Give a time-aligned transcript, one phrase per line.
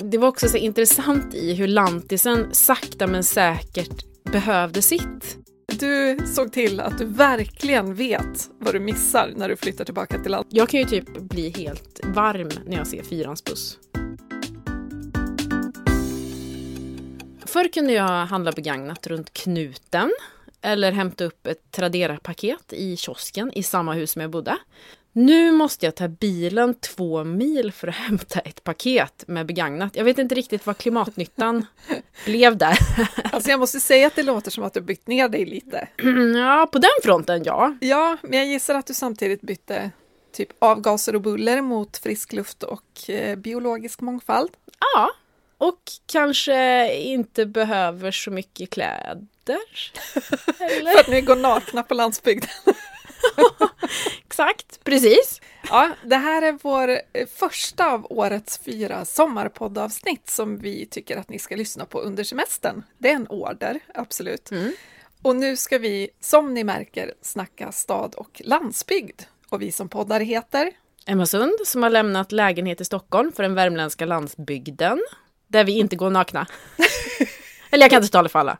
[0.00, 5.38] det var också så intressant i hur lantisen sakta men säkert behövde sitt.
[5.66, 10.30] Du såg till att du verkligen vet vad du missar när du flyttar tillbaka till
[10.30, 10.46] land.
[10.48, 13.78] Jag kan ju typ bli helt varm när jag ser fyrans buss.
[17.46, 20.12] Förr kunde jag handla begagnat runt knuten
[20.60, 24.56] eller hämta upp ett Tradera-paket i kiosken i samma hus som jag bodde.
[25.12, 29.96] Nu måste jag ta bilen två mil för att hämta ett paket med begagnat.
[29.96, 31.66] Jag vet inte riktigt vad klimatnyttan
[32.24, 32.78] blev där.
[33.32, 35.88] Alltså jag måste säga att det låter som att du bytt ner dig lite.
[36.36, 37.76] Ja, på den fronten ja.
[37.80, 39.90] Ja, men jag gissar att du samtidigt bytte
[40.32, 44.50] typ avgaser och buller mot frisk luft och eh, biologisk mångfald.
[44.80, 45.10] Ja,
[45.58, 49.60] och kanske inte behöver så mycket kläder.
[50.92, 52.50] För att ni går nakna på landsbygden.
[54.26, 55.40] Exakt, precis.
[55.68, 61.28] Ja, det här är vår eh, första av årets fyra sommarpoddavsnitt som vi tycker att
[61.28, 62.82] ni ska lyssna på under semestern.
[62.98, 64.50] Det är en order, absolut.
[64.50, 64.72] Mm.
[65.22, 69.22] Och nu ska vi, som ni märker, snacka stad och landsbygd.
[69.48, 70.72] Och vi som poddar heter
[71.06, 75.02] Emma Sund som har lämnat lägenhet i Stockholm för den värmländska landsbygden.
[75.48, 76.46] Där vi inte går nakna.
[77.70, 78.58] Eller jag kan inte tala för alla.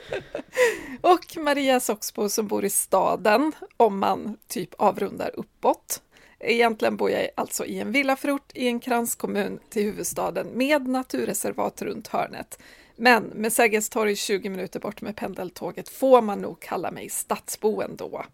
[1.00, 6.02] och Maria Soxbo som bor i staden, om man typ avrundar uppåt.
[6.40, 12.08] Egentligen bor jag alltså i en villaförort i en kranskommun till huvudstaden med naturreservat runt
[12.08, 12.58] hörnet.
[12.96, 17.82] Men med Sergels torg 20 minuter bort med pendeltåget får man nog kalla mig stadsbo
[17.82, 18.24] ändå.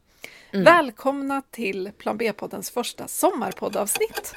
[0.52, 0.64] Mm.
[0.64, 4.34] Välkomna till Plan B-poddens första sommarpoddavsnitt!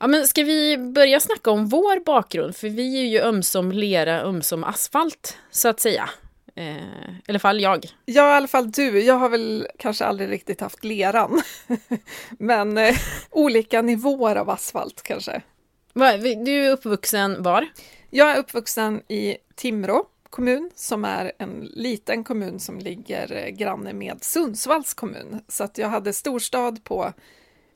[0.00, 2.56] Ja, men ska vi börja snacka om vår bakgrund?
[2.56, 6.10] För vi är ju ömsom lera, ömsom asfalt, så att säga.
[6.54, 7.86] Eh, I alla fall jag.
[8.04, 9.00] Ja, i alla fall du.
[9.00, 11.42] Jag har väl kanske aldrig riktigt haft leran.
[12.38, 12.94] men eh,
[13.30, 15.42] olika nivåer av asfalt kanske.
[16.44, 17.68] Du är uppvuxen var?
[18.10, 23.92] Jag är uppvuxen i Timrå kommun som är en liten kommun som ligger eh, granne
[23.92, 25.40] med Sundsvalls kommun.
[25.48, 27.12] Så att jag hade storstad på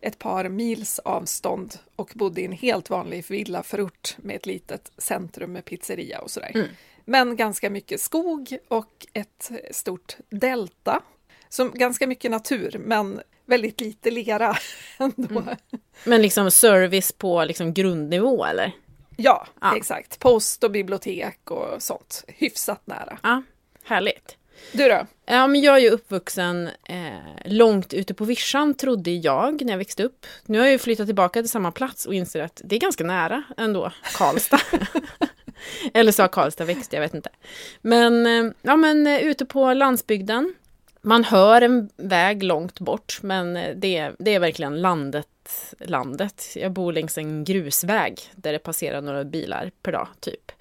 [0.02, 5.52] ett par mils avstånd och bodde i en helt vanlig villaförort med ett litet centrum
[5.52, 6.50] med pizzeria och sådär.
[6.54, 6.68] Mm.
[7.04, 11.02] Men ganska mycket skog och ett stort delta.
[11.48, 14.56] Som ganska mycket natur, men väldigt lite lera
[14.98, 15.40] ändå.
[15.40, 15.56] Mm.
[16.04, 18.72] Men liksom service på liksom grundnivå eller?
[19.16, 20.18] Ja, ja, exakt.
[20.18, 22.24] Post och bibliotek och sånt.
[22.28, 23.18] Hyfsat nära.
[23.22, 23.42] Ja,
[23.84, 24.36] härligt.
[24.72, 25.06] Du då?
[25.26, 29.78] Ja, men jag är ju uppvuxen eh, långt ute på vischan, trodde jag, när jag
[29.78, 30.26] växte upp.
[30.46, 33.04] Nu har jag ju flyttat tillbaka till samma plats och inser att det är ganska
[33.04, 34.60] nära ändå, Karlstad.
[35.94, 37.30] Eller så har Karlstad växt, jag vet inte.
[37.80, 40.54] Men, eh, ja, men eh, ute på landsbygden.
[41.02, 45.26] Man hör en väg långt bort, men eh, det, det är verkligen landet
[45.78, 46.48] landet.
[46.56, 50.52] Jag bor längs en grusväg där det passerar några bilar per dag, typ.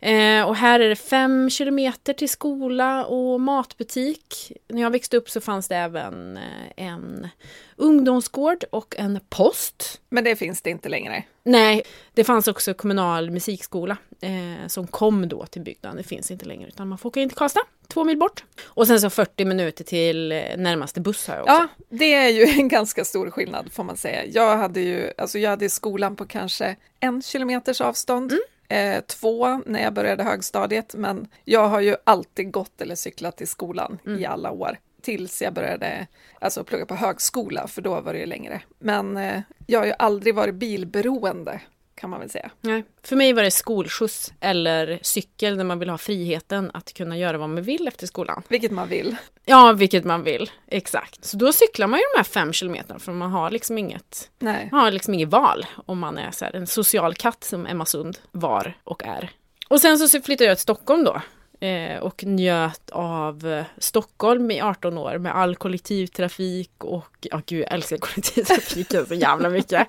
[0.00, 4.52] Eh, och här är det fem kilometer till skola och matbutik.
[4.68, 6.42] När jag växte upp så fanns det även eh,
[6.76, 7.28] en
[7.76, 10.00] ungdomsgård och en post.
[10.08, 11.24] Men det finns det inte längre?
[11.46, 11.82] Nej,
[12.14, 15.96] det fanns också kommunal musikskola eh, som kom då till bygden.
[15.96, 18.44] Det finns inte längre utan man får åka in till Karlstad, två mil bort.
[18.64, 21.54] Och sen så 40 minuter till eh, närmaste buss har jag också.
[21.54, 24.26] Ja, det är ju en ganska stor skillnad får man säga.
[24.26, 28.32] Jag hade ju, alltså jag hade skolan på kanske en kilometers avstånd.
[28.32, 33.36] Mm eh, två när jag började högstadiet, men jag har ju alltid gått eller cyklat
[33.36, 34.20] till skolan mm.
[34.20, 36.06] i alla år tills jag började
[36.40, 38.60] alltså, plugga på högskola, för då var det ju längre.
[38.78, 41.60] Men eh, jag har ju aldrig varit bilberoende
[41.94, 42.50] kan man väl säga.
[42.60, 42.84] Nej.
[43.02, 47.38] För mig var det skolskjuts eller cykel när man vill ha friheten att kunna göra
[47.38, 48.42] vad man vill efter skolan.
[48.48, 49.16] Vilket man vill.
[49.44, 50.50] Ja, vilket man vill.
[50.66, 51.24] Exakt.
[51.24, 54.68] Så då cyklar man ju de här fem kilometerna för man har liksom inget, Nej.
[54.72, 58.18] Man har liksom inget val om man är så en social katt som Emma Sund
[58.32, 59.30] var och är.
[59.68, 61.22] Och sen så flyttade jag till Stockholm då
[62.00, 67.72] och njöt av eh, Stockholm i 18 år med all kollektivtrafik och, ja gud jag
[67.72, 69.88] älskar kollektivtrafiken så jävla mycket.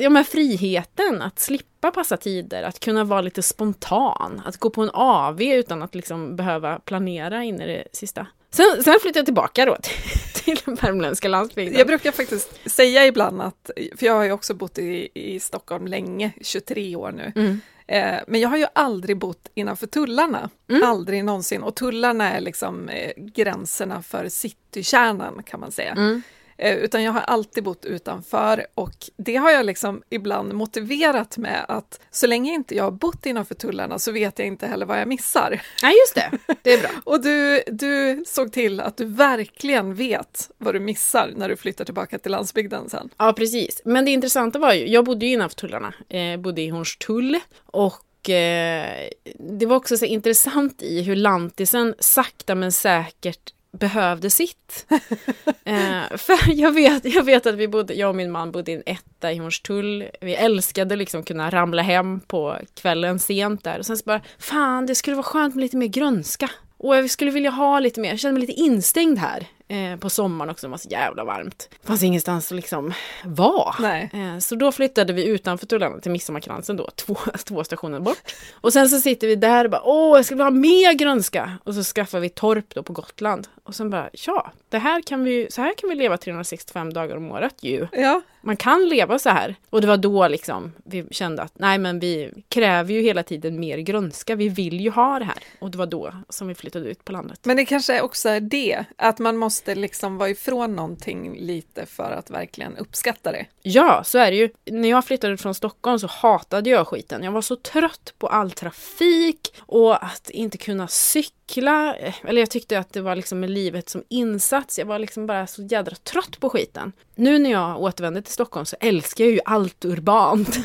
[0.00, 4.82] Ja men friheten att slippa passa tider, att kunna vara lite spontan, att gå på
[4.82, 8.26] en AV utan att liksom behöva planera in i det sista.
[8.50, 11.78] Sen, sen flyttade jag tillbaka då till, till den värmländska landsbygden.
[11.78, 15.86] Jag brukar faktiskt säga ibland att, för jag har ju också bott i, i Stockholm
[15.86, 17.60] länge, 23 år nu, mm.
[17.86, 20.82] Eh, men jag har ju aldrig bott innanför tullarna, mm.
[20.82, 21.62] aldrig någonsin.
[21.62, 25.92] Och tullarna är liksom eh, gränserna för citykärnan kan man säga.
[25.92, 26.22] Mm.
[26.62, 31.64] Eh, utan jag har alltid bott utanför och det har jag liksom ibland motiverat med
[31.68, 35.00] att så länge inte jag har bott innanför tullarna så vet jag inte heller vad
[35.00, 35.62] jag missar.
[35.82, 36.56] Nej, just det.
[36.62, 36.90] Det är bra.
[37.04, 41.84] och du, du såg till att du verkligen vet vad du missar när du flyttar
[41.84, 43.10] tillbaka till landsbygden sen.
[43.16, 43.82] Ja, precis.
[43.84, 48.30] Men det intressanta var ju, jag bodde ju innanför tullarna, eh, bodde i Hornstull och
[48.30, 54.86] eh, det var också så intressant i hur lantisen sakta men säkert behövde sitt.
[55.64, 58.74] eh, för jag vet, jag vet att vi bodde, jag och min man bodde i
[58.74, 60.08] en etta i Hornstull.
[60.20, 64.86] Vi älskade liksom kunna ramla hem på kvällen sent där och sen så bara, fan
[64.86, 66.50] det skulle vara skönt med lite mer grönska.
[66.76, 70.10] Och jag skulle vilja ha lite mer, jag kände mig lite instängd här eh, på
[70.10, 71.68] sommaren också, det var så jävla varmt.
[71.80, 72.92] Det fanns ingenstans att liksom
[73.24, 73.74] vara.
[74.12, 78.34] Eh, så då flyttade vi utanför tullarna till Midsommarkransen då, två, två stationer bort.
[78.52, 81.58] Och sen så sitter vi där och bara, åh, jag skulle ha mer grönska!
[81.64, 83.48] Och så skaffar vi torp då på Gotland.
[83.64, 87.16] Och sen bara, ja, det här kan vi, så här kan vi leva 365 dagar
[87.16, 87.86] om året ju.
[87.92, 88.22] Ja.
[88.42, 89.54] Man kan leva så här.
[89.70, 93.60] Och det var då liksom vi kände att nej men vi kräver ju hela tiden
[93.60, 94.34] mer grönska.
[94.34, 95.38] Vi vill ju ha det här.
[95.58, 97.40] Och det var då som vi flyttade ut på landet.
[97.42, 102.10] Men det kanske också är det, att man måste liksom vara ifrån någonting lite för
[102.10, 103.46] att verkligen uppskatta det.
[103.62, 104.50] Ja, så är det ju.
[104.64, 107.22] När jag flyttade från Stockholm så hatade jag skiten.
[107.22, 111.94] Jag var så trött på all trafik och att inte kunna cykla.
[112.24, 114.78] Eller jag tyckte att det var liksom med livet som insats.
[114.78, 116.92] Jag var liksom bara så jädra trött på skiten.
[117.14, 120.58] Nu när jag återvände till Stockholm så älskar jag ju allt urbant.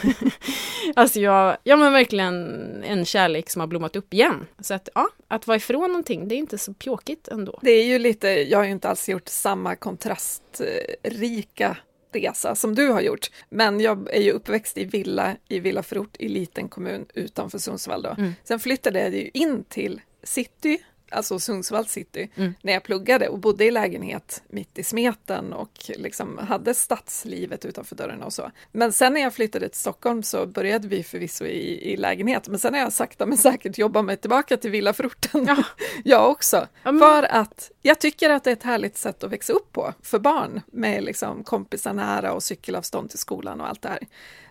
[0.95, 2.35] alltså jag, ja men verkligen
[2.83, 4.47] en kärlek som har blommat upp igen.
[4.59, 7.59] Så att ja, att vara ifrån någonting, det är inte så pjåkigt ändå.
[7.61, 11.77] Det är ju lite, jag har ju inte alls gjort samma kontrastrika
[12.13, 13.31] resa som du har gjort.
[13.49, 18.15] Men jag är ju uppväxt i villa i villaförort i liten kommun utanför Sundsvall då.
[18.17, 18.33] Mm.
[18.43, 20.79] Sen flyttade jag ju in till city
[21.11, 22.53] alltså Sundsvalls city, mm.
[22.61, 27.95] när jag pluggade och bodde i lägenhet mitt i smeten och liksom hade stadslivet utanför
[27.95, 28.51] dörren och så.
[28.71, 32.59] Men sen när jag flyttade till Stockholm så började vi förvisso i, i lägenhet, men
[32.59, 35.45] sen har jag sakta men säkert jobbat mig tillbaka till villaförorten.
[35.47, 35.63] Ja.
[36.03, 36.67] jag också.
[36.83, 36.99] Mm.
[36.99, 40.19] För att jag tycker att det är ett härligt sätt att växa upp på för
[40.19, 43.99] barn med liksom kompisar nära och cykelavstånd till skolan och allt det här.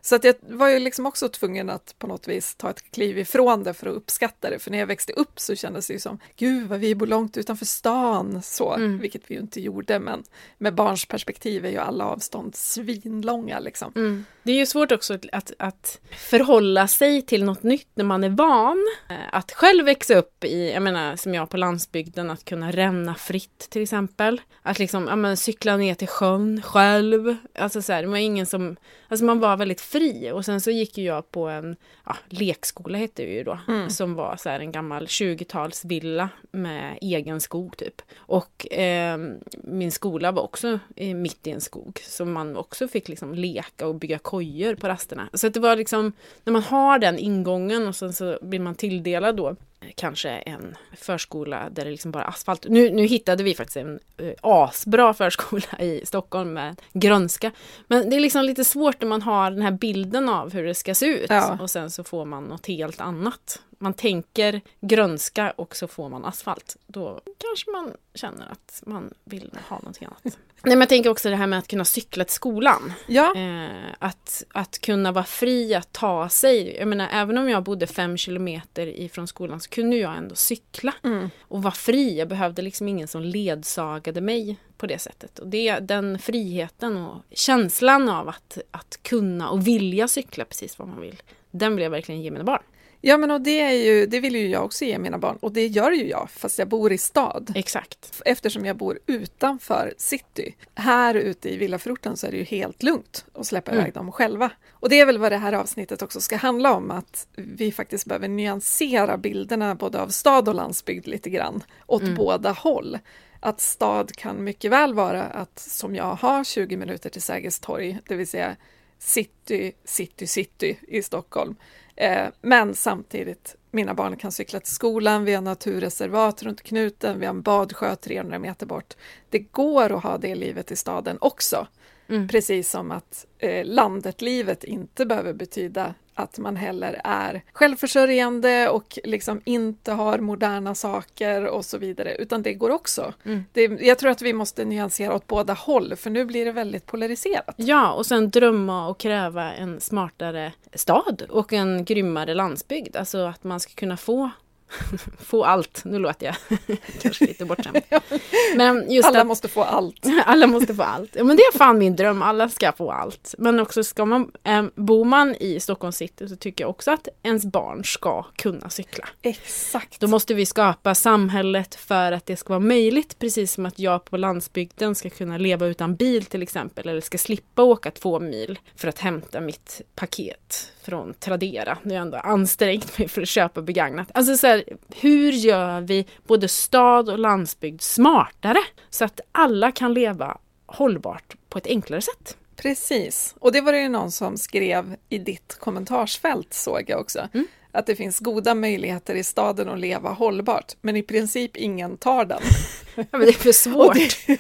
[0.07, 3.19] Så att jag var ju liksom också tvungen att på något vis ta ett kliv
[3.19, 6.01] ifrån det för att uppskatta det, för när jag växte upp så kändes det ju
[6.01, 8.99] som, gud vad vi bor långt utanför stan, så, mm.
[8.99, 10.23] vilket vi ju inte gjorde, men
[10.59, 13.93] med barns perspektiv är ju alla avstånd svinlånga liksom.
[13.97, 14.25] Mm.
[14.43, 18.29] Det är ju svårt också att, att förhålla sig till något nytt när man är
[18.29, 18.85] van.
[19.11, 23.15] Eh, att själv växa upp i, jag menar som jag på landsbygden, att kunna ränna
[23.15, 24.41] fritt till exempel.
[24.63, 27.37] Att liksom, ja men cykla ner till sjön själv.
[27.55, 28.77] Alltså så här, det var ingen som,
[29.09, 29.96] alltså man var väldigt fri.
[30.33, 33.91] Och sen så gick ju jag på en, ja, lekskola hette det ju då, mm.
[33.91, 38.03] som var så en gammal 20-talsvilla med egen skog typ.
[38.17, 39.19] Och eh,
[39.53, 43.95] min skola var också mitt i en skog, så man också fick liksom leka och
[43.95, 45.29] bygga kojor på rasterna.
[45.33, 46.13] Så att det var liksom,
[46.45, 49.57] när man har den ingången och sen så blir man tilldelad då
[49.95, 52.67] kanske en förskola där det liksom bara är asfalt.
[52.69, 57.53] Nu, nu hittade vi faktiskt en uh, asbra förskola i Stockholm med grönska.
[57.87, 60.75] Men det är liksom lite svårt när man har den här bilden av hur det
[60.75, 61.59] ska se ut ja.
[61.61, 63.61] och sen så får man något helt annat.
[63.79, 66.77] Man tänker grönska och så får man asfalt.
[66.87, 70.23] Då kanske man känner att man vill ha något annat.
[70.63, 72.93] Nej, men jag tänker också det här med att kunna cykla till skolan.
[73.07, 73.37] Ja.
[73.37, 76.77] Eh, att, att kunna vara fri att ta sig.
[76.77, 80.95] Jag menar, även om jag bodde fem kilometer ifrån skolan så kunde jag ändå cykla.
[81.03, 81.31] Mm.
[81.41, 82.19] Och vara fri.
[82.19, 85.39] Jag behövde liksom ingen som ledsagade mig på det sättet.
[85.39, 90.89] Och det, den friheten och känslan av att, att kunna och vilja cykla precis vad
[90.89, 91.23] man vill.
[91.51, 92.63] Den jag verkligen ge mina barn.
[93.09, 95.53] Ja, men och det, är ju, det vill ju jag också ge mina barn och
[95.53, 97.53] det gör ju jag fast jag bor i stad.
[97.55, 98.23] Exakt.
[98.25, 100.57] Eftersom jag bor utanför city.
[100.75, 103.83] Här ute i villaförorten så är det ju helt lugnt att släppa mm.
[103.83, 104.51] iväg dem själva.
[104.71, 108.07] Och det är väl vad det här avsnittet också ska handla om, att vi faktiskt
[108.07, 112.15] behöver nyansera bilderna både av stad och landsbygd lite grann, åt mm.
[112.15, 112.99] båda håll
[113.41, 117.99] att stad kan mycket väl vara att som jag har 20 minuter till Sergels torg,
[118.09, 118.57] det vill säga
[118.99, 121.57] city, city, city i Stockholm.
[121.97, 127.27] Eh, men samtidigt, mina barn kan cykla till skolan, vi har naturreservat runt knuten, vi
[127.27, 128.95] har en badsjö 300 meter bort.
[129.31, 131.67] Det går att ha det livet i staden också.
[132.09, 132.29] Mm.
[132.29, 139.41] Precis som att eh, landet-livet inte behöver betyda att man heller är självförsörjande och liksom
[139.45, 143.13] inte har moderna saker och så vidare, utan det går också.
[143.25, 143.45] Mm.
[143.53, 146.87] Det, jag tror att vi måste nyansera åt båda håll, för nu blir det väldigt
[146.87, 147.55] polariserat.
[147.57, 153.45] Ja, och sen drömma och kräva en smartare stad och en grymmare landsbygd, alltså att
[153.45, 154.31] man ska kunna få
[155.19, 155.83] få allt.
[155.85, 156.37] Nu låter jag
[157.03, 157.81] kanske lite bortskämd.
[158.57, 160.07] Men just Alla att, måste få allt.
[160.27, 161.11] alla måste få allt.
[161.13, 163.35] Ja, men det är fan min dröm, alla ska få allt.
[163.39, 167.09] Men också ska man, eh, bor man i Stockholm city så tycker jag också att
[167.23, 169.09] ens barn ska kunna cykla.
[169.23, 170.01] Exakt.
[170.01, 174.05] Då måste vi skapa samhället för att det ska vara möjligt, precis som att jag
[174.05, 178.59] på landsbygden ska kunna leva utan bil till exempel, eller ska slippa åka två mil
[178.77, 181.79] för att hämta mitt paket från Tradera.
[181.83, 184.09] Nu har jag ändå ansträngt mig för att köpa begagnat.
[184.15, 184.56] Alltså så här,
[184.95, 188.61] hur gör vi både stad och landsbygd smartare
[188.91, 192.37] så att alla kan leva hållbart på ett enklare sätt?
[192.57, 197.29] Precis, och det var det ju någon som skrev i ditt kommentarsfält såg jag också.
[197.35, 197.47] Mm.
[197.73, 202.25] Att det finns goda möjligheter i staden att leva hållbart, men i princip ingen tar
[202.25, 202.43] den.
[202.99, 203.95] Ja, men det är för svårt.
[204.27, 204.39] Det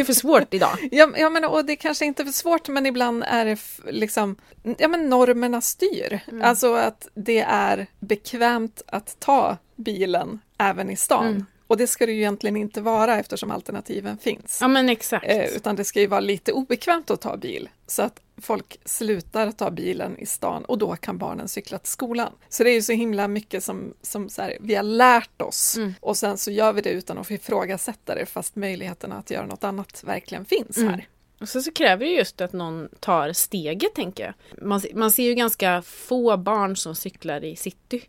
[0.00, 0.78] är för svårt idag.
[0.90, 3.58] Ja, ja men, och det kanske inte är för svårt, men ibland är det
[3.90, 4.36] liksom,
[4.78, 6.20] ja men normerna styr.
[6.28, 6.42] Mm.
[6.44, 11.26] Alltså att det är bekvämt att ta bilen även i stan.
[11.26, 11.46] Mm.
[11.66, 14.58] Och det ska det ju egentligen inte vara eftersom alternativen finns.
[14.60, 15.26] Ja men exakt.
[15.28, 19.52] Eh, utan det ska ju vara lite obekvämt att ta bil så att folk slutar
[19.52, 22.32] ta bilen i stan och då kan barnen cykla till skolan.
[22.48, 25.76] Så det är ju så himla mycket som, som så här, vi har lärt oss
[25.76, 25.94] Mm.
[26.00, 29.64] och sen så gör vi det utan att ifrågasätta det fast möjligheterna att göra något
[29.64, 31.00] annat verkligen finns Mm.
[31.42, 34.66] Och så, så kräver det just att någon tar steget, tänker jag.
[34.66, 38.02] Man, man ser ju ganska få barn som cyklar i city.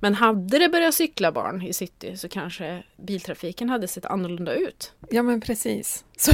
[0.00, 4.92] Men hade det börjat cykla barn i city så kanske biltrafiken hade sett annorlunda ut.
[5.10, 6.04] Ja men precis.
[6.16, 6.32] Så,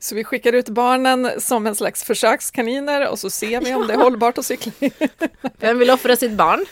[0.00, 3.92] så vi skickar ut barnen som en slags försökskaniner och så ser vi om det
[3.92, 4.72] är hållbart att cykla.
[5.58, 6.64] Vem vill offra sitt barn?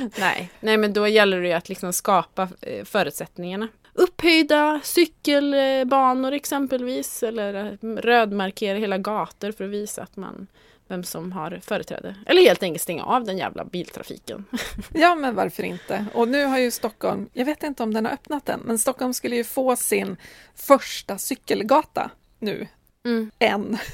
[0.18, 0.50] nej.
[0.60, 3.68] nej, men då gäller det ju att liksom skapa eh, förutsättningarna.
[3.98, 10.46] Upphöjda cykelbanor exempelvis, eller eh, rödmarkera hela gator för att visa att man
[10.88, 12.16] vem som har företräde.
[12.26, 14.44] Eller helt enkelt stänga av den jävla biltrafiken.
[14.94, 16.04] Ja, men varför inte?
[16.14, 19.14] Och nu har ju Stockholm, jag vet inte om den har öppnat än, men Stockholm
[19.14, 20.16] skulle ju få sin
[20.54, 22.66] första cykelgata nu.
[23.04, 23.30] Mm.
[23.38, 23.78] En.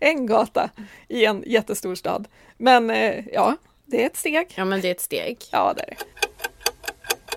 [0.00, 0.70] En gata
[1.08, 2.28] i en jättestor stad.
[2.56, 3.56] Men eh, ja,
[3.86, 4.52] det är ett steg.
[4.54, 5.38] Ja, men det är ett steg.
[5.50, 6.21] Ja, det är det.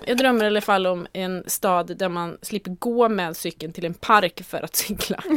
[0.04, 3.84] Jag drömmer i alla fall om en stad där man slipper gå med cykeln till
[3.84, 5.22] en park för att cykla.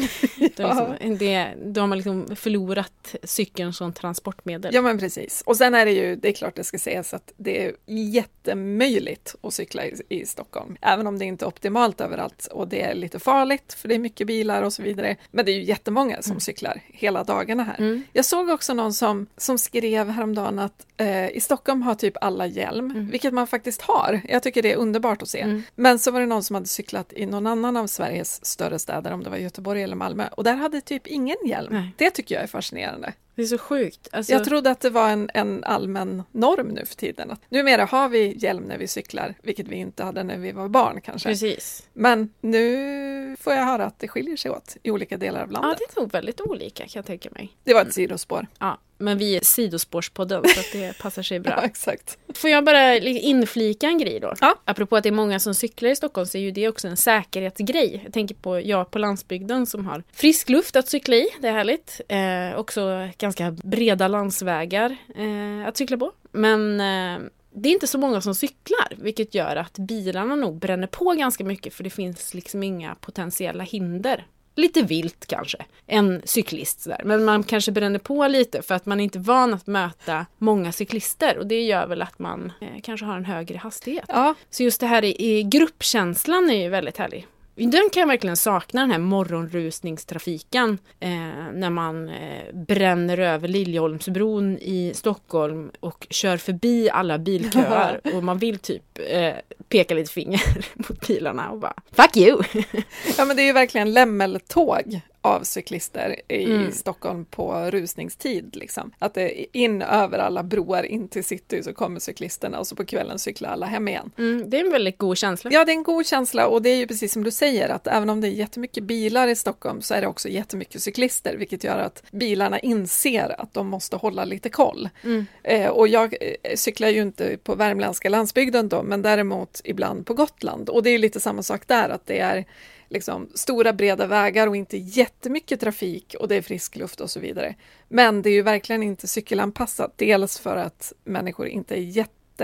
[0.56, 0.88] Då, Ja.
[1.00, 4.74] liksom, det, då har man liksom förlorat cykeln som transportmedel.
[4.76, 5.44] Ja, men precis.
[5.46, 9.36] Och sen är det ju, det är klart det ska sägas att det är jättemöjligt
[9.42, 12.94] att cykla i, i Stockholm, även om det inte är optimalt överallt och det är
[12.96, 15.16] lite farligt för det är mycket bilar och så vidare.
[15.32, 17.76] Men det är ju jättemånga som cyklar hela dagarna här.
[17.80, 18.04] Mm.
[18.14, 22.46] Jag såg också någon som, som skrev häromdagen att eh, i Stockholm har typ alla
[22.46, 23.10] hjälm, Mm.
[23.10, 24.22] vilket man faktiskt har.
[24.30, 25.40] Jag tycker det är underbart att se.
[25.40, 25.64] Mm.
[25.76, 29.12] Men så var det någon som hade cyklat i någon annan av Sveriges större städer,
[29.12, 31.74] om det var Göteborg eller Malmö, och där hade typ ingen hjälm.
[31.74, 31.92] Nej.
[31.98, 33.14] Det tycker jag är fascinerande.
[33.40, 34.08] Det är så sjukt.
[34.12, 37.32] Alltså, Jag trodde att det var en, en allmän norm nu för tiden.
[37.32, 40.68] Att numera har vi hjälm när vi cyklar, vilket vi inte hade när vi var
[40.70, 41.30] barn kanske.
[41.30, 41.88] Precis.
[41.94, 45.60] Men nu får jag höra att det skiljer sig åt i olika delar av Ja,
[45.62, 45.80] landet.
[45.80, 47.50] det är nog väldigt olika kan jag tänka mig.
[47.64, 48.48] det var ett sidospår.
[48.60, 51.62] Ja, men vi är sidospårspodden så att det passar sig Ja, bra.
[51.64, 52.18] exakt.
[52.34, 54.34] Får jag bara li- inflika en grej då?
[54.42, 54.56] Ja.
[54.66, 56.98] Apropå att det är många som cyklar i Stockholm så är ju det också en
[56.98, 58.02] säkerhetsgrej.
[58.04, 61.52] Jag tänker på jag på landsbygden som har frisk luft att cykla i, det är
[61.54, 62.02] härligt.
[62.08, 66.12] Eh, också ganska breda landsvägar eh, att cykla på.
[66.32, 70.88] Men eh, det är inte så många som cyklar, vilket gör att bilarna nog bränner
[70.88, 74.26] på ganska mycket för det finns liksom inga potentiella hinder.
[74.56, 77.02] Lite vilt kanske, en cyklist sådär.
[77.06, 80.72] Men man kanske bränner på lite för att man är inte van att möta många
[80.72, 84.06] cyklister och det gör väl att man eh, kanske har en högre hastighet.
[84.08, 87.28] Ja, Så just det här i, i gruppkänslan är ju väldigt härlig.
[87.66, 90.78] Den kan jag verkligen sakna, den här morgonrusningstrafiken.
[91.00, 91.10] Eh,
[91.54, 98.02] när man eh, bränner över Liljeholmsbron i Stockholm och kör förbi alla bilköer.
[98.16, 99.34] och man vill typ eh,
[99.70, 100.42] peka lite finger
[100.74, 102.44] mot bilarna och bara Fuck you!
[103.18, 106.72] ja, men det är ju verkligen lämmeltåg av cyklister i Mm.
[106.72, 108.56] Stockholm på rusningstid.
[108.56, 108.92] Liksom.
[109.00, 112.76] Att det är in över alla broar in till city så kommer cyklisterna och så
[112.76, 114.12] på kvällen cyklar alla hem igen.
[114.18, 115.52] Mm, det är en väldigt god känsla.
[115.54, 117.88] Ja, det är en god känsla och det är ju precis som du säger att
[117.88, 121.64] även om det är jättemycket bilar i Stockholm så är det också jättemycket cyklister, vilket
[121.64, 124.90] gör att bilarna inser att de måste hålla lite koll.
[125.04, 125.26] Mm.
[125.44, 130.14] Eh, och jag eh, cyklar ju inte på värmländska landsbygden då, men däremot ibland på
[130.14, 130.70] Gotland.
[130.70, 132.46] Och det är lite samma sak där, att det är
[132.90, 137.20] liksom stora breda vägar och inte jättemycket trafik och det är frisk luft och så
[137.20, 137.56] vidare.
[137.88, 141.82] Men det är ju verkligen inte cykelanpassat, dels för att människor inte är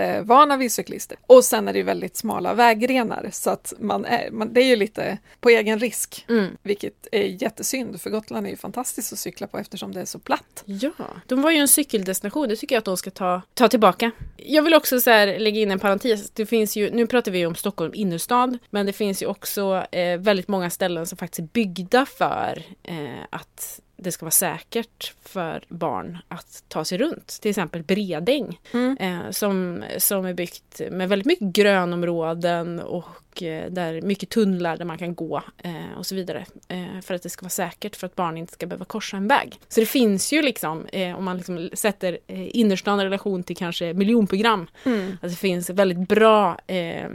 [0.00, 1.16] jättevana vid cyklister.
[1.26, 4.64] Och sen är det ju väldigt smala vägrenar så att man är, man, det är
[4.64, 6.56] ju lite på egen risk, Mm.
[6.62, 10.18] vilket är jättesynd för Gotland är ju fantastiskt att cykla på eftersom det är så
[10.18, 10.62] platt.
[10.64, 10.90] Ja,
[11.26, 12.48] de var ju en cykeldestination.
[12.48, 14.10] Det tycker jag att de ska ta, ta tillbaka.
[14.36, 16.30] Jag vill också så här lägga in en parentes.
[16.30, 20.18] Det finns ju, nu pratar vi om Stockholm innerstad, men det finns ju också eh,
[20.18, 22.94] väldigt många ställen som faktiskt är byggda för eh,
[23.30, 27.26] att det ska vara säkert för barn att ta sig runt.
[27.42, 28.96] Till exempel Bredäng Mm.
[29.00, 33.06] eh, som, som är byggt med väldigt mycket grönområden och
[33.42, 36.46] eh, där mycket tunnlar där man kan gå eh, och så vidare.
[36.68, 39.28] Eh, för att det ska vara säkert för att barn inte ska behöva korsa en
[39.28, 39.60] väg.
[39.68, 44.66] Så det finns ju liksom, om man liksom sätter innerstan i relation till kanske miljonprogram,
[44.84, 45.12] Mm.
[45.22, 47.10] att det finns väldigt bra eh,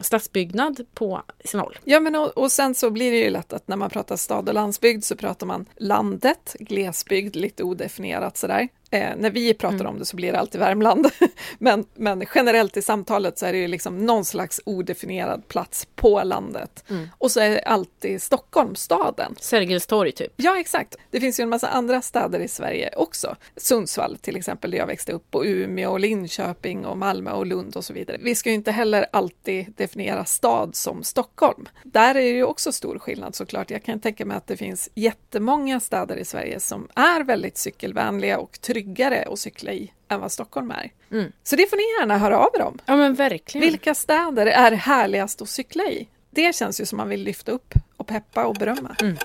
[0.00, 1.78] stadsbyggnad på sina håll.
[1.84, 4.48] Ja, men och, och sen så blir det ju lätt att när man pratar stad
[4.48, 8.68] och landsbygd så pratar man landet, glesbygd, lite odefinierat sådär.
[8.92, 9.86] Eh, när vi pratar Mm.
[9.86, 11.10] om det så blir det alltid Värmland.
[11.58, 16.22] men, men generellt i samtalet så är det ju liksom någon slags odefinierad plats på
[16.22, 16.84] landet.
[16.90, 17.08] Mm.
[17.18, 19.34] Och så är det alltid Stockholm, staden.
[19.40, 20.32] Sergels torg typ.
[20.36, 20.96] Ja, exakt.
[21.10, 23.36] Det finns ju en massa andra städer i Sverige också.
[23.56, 27.76] Sundsvall till exempel, där jag växte upp, och Umeå, och Linköping, och Malmö och Lund
[27.76, 28.16] och så vidare.
[28.20, 31.68] Vi ska ju inte heller alltid definiera stad som Stockholm.
[31.84, 33.70] Där är det ju också stor skillnad såklart.
[33.70, 38.38] Jag kan tänka mig att det finns jättemånga städer i Sverige som är väldigt cykelvänliga
[38.38, 40.90] och tryggare att cykla i än vad Stockholm är.
[41.12, 41.32] Mm.
[41.42, 42.78] Så det får ni gärna höra av er om.
[42.86, 43.66] Ja men verkligen.
[43.66, 46.08] Vilka städer är härligast att cykla i?
[46.30, 48.96] Det känns ju som man vill lyfta upp och peppa och berömma.
[49.00, 49.16] Mm.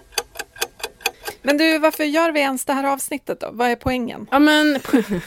[1.42, 3.50] Men du, varför gör vi ens det här avsnittet då?
[3.52, 4.28] Vad är poängen?
[4.32, 4.80] Ja men,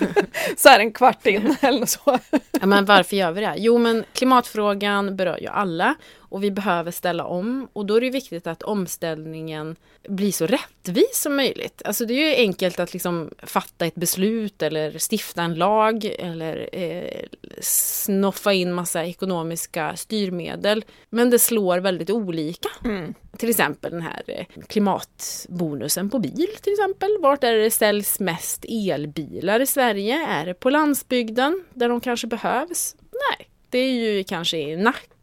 [0.56, 2.18] Så här en kvart in eller så.
[2.60, 3.54] ja men varför gör vi det?
[3.56, 5.94] Jo men klimatfrågan berör ju alla
[6.28, 9.76] och vi behöver ställa om och då är det viktigt att omställningen
[10.08, 11.82] blir så rättvis som möjligt.
[11.84, 16.68] Alltså det är ju enkelt att liksom fatta ett beslut eller stifta en lag eller
[16.72, 17.26] eh,
[17.60, 20.84] snoffa in massa ekonomiska styrmedel.
[21.10, 22.68] Men det slår väldigt olika.
[22.84, 23.14] Mm.
[23.36, 27.16] Till exempel den här eh, klimatbonusen på bil till exempel.
[27.20, 30.26] Vart är det det säljs mest elbilar i Sverige?
[30.28, 32.96] Är det på landsbygden där de kanske behövs?
[33.00, 35.14] Nej, det är ju kanske i Nacka,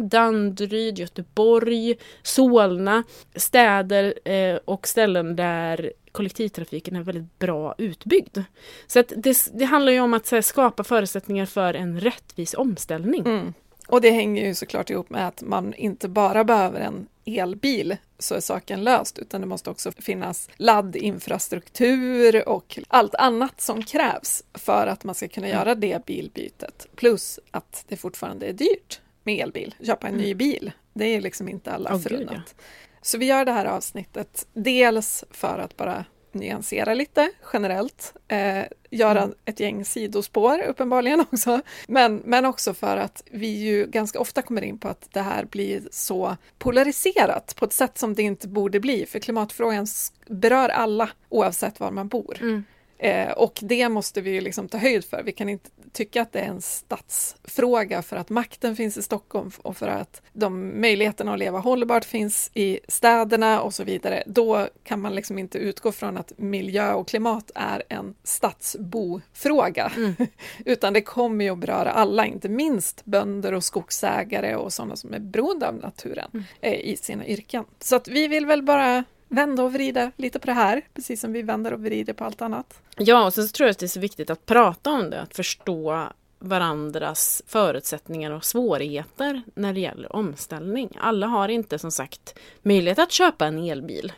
[0.00, 3.04] Danderyd, Göteborg, Solna,
[3.34, 8.38] städer eh, och ställen där kollektivtrafiken är väldigt bra utbyggd.
[8.86, 13.26] Så att det, det handlar ju om att här, skapa förutsättningar för en rättvis omställning.
[13.26, 13.54] Mm.
[13.88, 18.34] Och det hänger ju såklart ihop med att man inte bara behöver en elbil så
[18.34, 24.86] är saken löst, utan det måste också finnas laddinfrastruktur och allt annat som krävs för
[24.86, 25.58] att man ska kunna Mm.
[25.58, 26.86] göra det bilbytet.
[26.96, 29.74] Plus att det fortfarande är dyrt med elbil.
[29.80, 32.02] Köpa en ny bil, det är liksom inte alla Mm.
[32.06, 32.54] Åh, gud, förunnat.
[33.02, 39.22] Så vi gör det här avsnittet dels för att bara nyansera lite generellt, eh, göra
[39.22, 39.34] Mm.
[39.44, 44.62] ett gäng sidospår uppenbarligen också, men, men också för att vi ju ganska ofta kommer
[44.62, 48.80] in på att det här blir så polariserat på ett sätt som det inte borde
[48.80, 49.86] bli, för klimatfrågan
[50.26, 52.36] berör alla oavsett var man bor.
[52.40, 52.64] Mm.
[53.04, 55.22] Eh, och det måste vi ju liksom ta höjd för.
[55.22, 59.50] Vi kan inte tycka att det är en stadsfråga för att makten finns i Stockholm
[59.62, 64.22] och för att de möjligheterna att leva hållbart finns i städerna och så vidare.
[64.26, 69.92] Då kan man liksom inte utgå från att miljö och klimat är en stadsbofråga.
[69.96, 70.14] Mm.
[70.64, 75.14] Utan det kommer ju att beröra alla, inte minst bönder och skogsägare och sådana som
[75.14, 76.44] är beroende av naturen Mm.
[76.60, 77.64] eh, i sina yrken.
[77.80, 81.32] Så att vi vill väl bara vända och vrida lite på det här, precis som
[81.32, 82.82] vi vänder och vrider på allt annat.
[82.96, 85.20] Ja, och sen så tror jag att det är så viktigt att prata om det,
[85.20, 90.90] att förstå varandras förutsättningar och svårigheter när det gäller omställning.
[91.00, 94.12] Alla har inte som sagt möjlighet att köpa en elbil,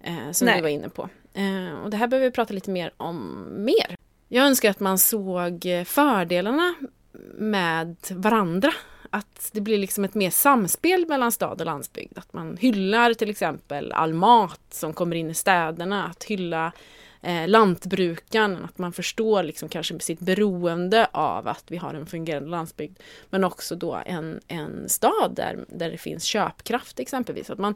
[0.00, 0.56] eh, som Nej.
[0.56, 1.08] du var inne på.
[1.34, 3.96] Eh, och det här behöver vi prata lite mer om mer.
[4.28, 6.74] Jag önskar att man såg fördelarna
[7.34, 8.72] med varandra.
[9.10, 12.18] Att det blir liksom ett mer samspel mellan stad och landsbygd.
[12.18, 16.04] Att man hyllar till exempel all mat som kommer in i städerna.
[16.04, 16.72] Att hylla
[17.22, 22.50] eh, lantbrukaren, att man förstår liksom kanske sitt beroende av att vi har en fungerande
[22.50, 22.98] landsbygd.
[23.30, 27.50] Men också då en, en stad där, där det finns köpkraft exempelvis.
[27.50, 27.74] Att man,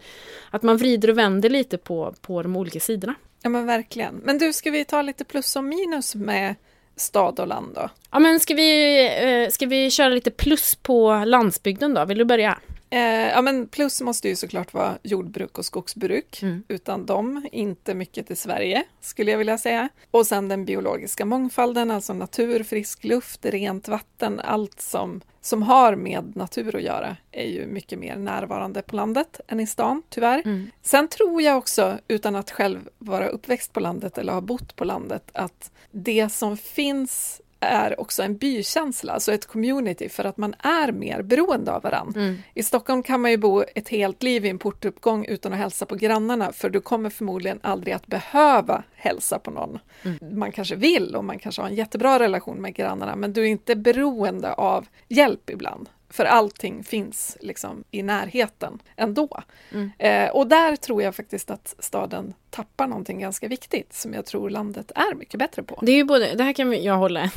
[0.51, 3.15] att man vrider och vänder lite på, på de olika sidorna.
[3.43, 4.15] Ja men verkligen.
[4.25, 6.55] Men du, ska vi ta lite plus och minus med
[7.01, 7.89] stad och land då?
[8.11, 9.01] Ja men ska vi,
[9.45, 12.05] eh, ska vi köra lite plus på landsbygden då?
[12.05, 12.59] Vill du börja?
[12.91, 16.43] Eh, ja men plus måste ju såklart vara jordbruk och skogsbruk.
[16.43, 16.63] Mm.
[16.69, 19.89] Utan dem, inte mycket i Sverige, skulle jag vilja säga.
[20.11, 25.97] Och sen den biologiska mångfalden, alltså natur, frisk luft, rent vatten, allt som, som har
[25.97, 30.43] med natur att göra är ju mycket mer närvarande på landet än i stan, tyvärr.
[30.45, 30.71] Mm.
[30.83, 34.85] Sen tror jag också, utan att själv vara uppväxt på landet eller ha bott på
[34.85, 40.55] landet, att det som finns är också en bykänsla, alltså ett community, för att man
[40.59, 42.21] är mer beroende av varandra.
[42.21, 42.39] Mm.
[42.55, 45.87] I Stockholm kan man ju bo ett helt liv i en portuppgång utan att hälsa
[45.87, 49.79] på grannarna, för du kommer förmodligen aldrig att behöva hälsa på någon.
[50.03, 50.39] Mm.
[50.39, 53.47] Man kanske vill och man kanske har en jättebra relation med grannarna, men du är
[53.47, 55.89] inte beroende av hjälp ibland.
[56.13, 59.43] För allting finns liksom i närheten ändå.
[59.73, 59.91] Mm.
[59.99, 64.51] Eh, och där tror jag faktiskt att staden tappar någonting ganska viktigt som jag tror
[64.51, 65.79] landet är mycket bättre på.
[65.83, 67.31] Det är ju både, det här kan jag hålla,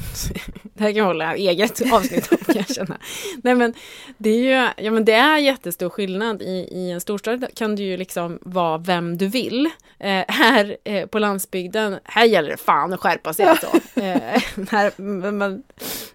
[0.64, 2.98] det här kan jag hålla eget avsnitt om kan jag känna.
[3.44, 3.74] Nej men
[4.18, 7.84] det är ju, ja men det är jättestor skillnad i, i en storstad kan du
[7.84, 9.70] ju liksom vara vem du vill.
[10.00, 13.68] Eh, här eh, på landsbygden, här gäller det fan att skärpa sig alltså.
[13.96, 14.92] eh, här,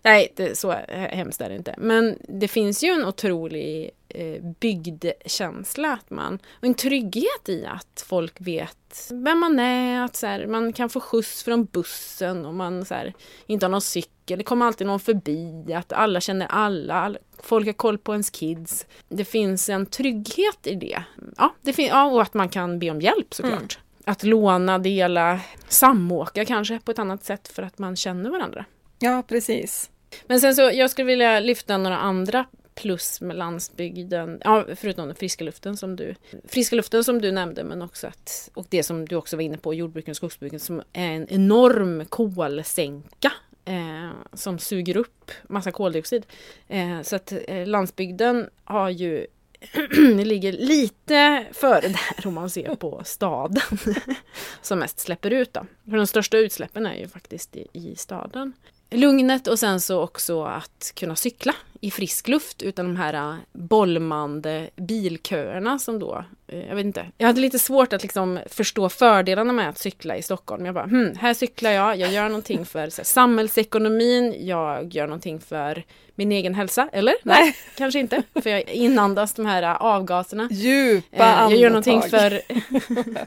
[0.02, 1.74] nej, det, så hemskt är det inte.
[1.78, 8.04] Men det finns ju en otrolig eh, bygdkänsla att man, och en trygghet i att
[8.06, 12.54] folk vet vem man är, att så här, man kan få skjuts från bussen och
[12.54, 13.14] man så här,
[13.46, 17.72] inte har någon cykel, det kommer alltid någon förbi, att alla känner alla, folk har
[17.72, 18.86] koll på ens kids.
[19.08, 21.02] Det finns en trygghet i det.
[21.36, 23.78] Ja, det fin- ja och att man kan be om hjälp såklart.
[23.78, 24.12] Mm.
[24.12, 28.64] Att låna, dela, samåka kanske på ett annat sätt för att man känner varandra.
[28.98, 29.90] Ja, precis.
[30.26, 32.44] Men sen så, jag skulle vilja lyfta några andra
[32.78, 36.14] plus med landsbygden, ja, förutom den friska luften som du,
[36.44, 39.58] friska luften som du nämnde, men också att, och det som du också var inne
[39.58, 43.32] på, jordbruken och skogsbruken som är en enorm kolsänka
[43.64, 46.26] eh, som suger upp massa koldioxid.
[46.68, 49.26] Eh, så att eh, landsbygden har ju
[50.24, 53.78] ligger lite före där om man ser på staden
[54.62, 55.52] som mest släpper ut.
[55.52, 55.66] Då.
[55.84, 58.52] För de största utsläppen är ju faktiskt i, i staden
[58.90, 64.70] lugnet och sen så också att kunna cykla i frisk luft utan de här bolmande
[64.76, 67.06] bilköerna som då, jag vet inte.
[67.18, 70.66] Jag hade lite svårt att liksom förstå fördelarna med att cykla i Stockholm.
[70.66, 75.40] Jag bara, hm, här cyklar jag, jag gör någonting för här, samhällsekonomin, jag gör någonting
[75.40, 77.14] för min egen hälsa, eller?
[77.22, 80.48] Nej, Nej kanske inte, för jag inandas de här avgaserna.
[80.50, 81.52] Djupa andetag.
[81.52, 82.40] Jag gör någonting för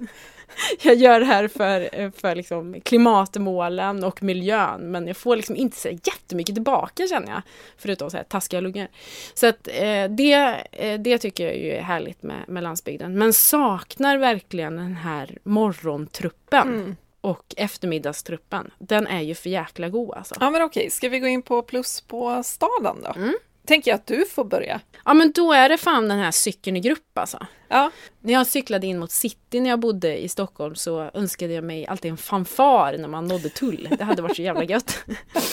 [0.81, 5.77] jag gör det här för, för liksom klimatmålen och miljön men jag får liksom inte
[5.77, 7.41] så jättemycket tillbaka känner jag.
[7.77, 8.87] Förutom så här taskiga lungor.
[9.33, 13.17] Så att eh, det, eh, det tycker jag är härligt med, med landsbygden.
[13.17, 16.67] Men saknar verkligen den här morgontruppen.
[16.67, 16.95] Mm.
[17.21, 20.35] Och eftermiddagstruppen, den är ju för jäkla god alltså.
[20.39, 23.13] Ja men okej, ska vi gå in på plus på staden då?
[23.15, 23.35] Mm
[23.65, 24.79] tänker jag att du får börja.
[25.05, 27.45] Ja men då är det fan den här cykeln i grupp alltså.
[27.71, 27.91] Ja.
[28.21, 31.87] När jag cyklade in mot city när jag bodde i Stockholm så önskade jag mig
[31.87, 33.87] alltid en fanfar när man nådde tull.
[33.97, 35.05] Det hade varit så jävla gött.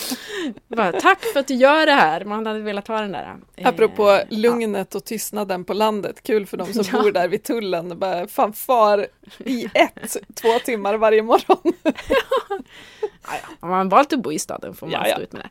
[0.67, 2.25] Bara, Tack för att du gör det här.
[2.25, 3.35] Man hade velat ha den där.
[3.63, 6.23] Apropå eh, lugnet och tystnaden på landet.
[6.23, 7.01] Kul för de som ja.
[7.01, 7.99] bor där vid tullen.
[7.99, 11.73] Bara fanfar i ett, två timmar varje morgon.
[11.83, 12.61] ja,
[13.23, 13.49] ja.
[13.59, 15.49] Om man valt att bo i staden får man ja, stå ut med det.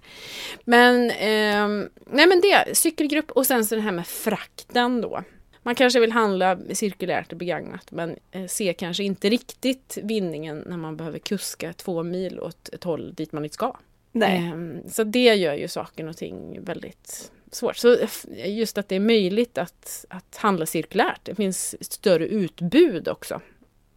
[0.64, 5.22] Men, eh, nej men det, cykelgrupp och sen så det här med frakten då.
[5.62, 10.76] Man kanske vill handla cirkulärt och begagnat men eh, ser kanske inte riktigt vinningen när
[10.76, 13.76] man behöver kuska två mil åt ett håll dit man inte ska.
[14.12, 14.38] Nej.
[14.38, 17.76] Eh, så det gör ju saken och ting väldigt svårt.
[17.76, 17.96] Så
[18.44, 21.20] just att det är möjligt att, att handla cirkulärt.
[21.22, 23.40] Det finns större utbud också.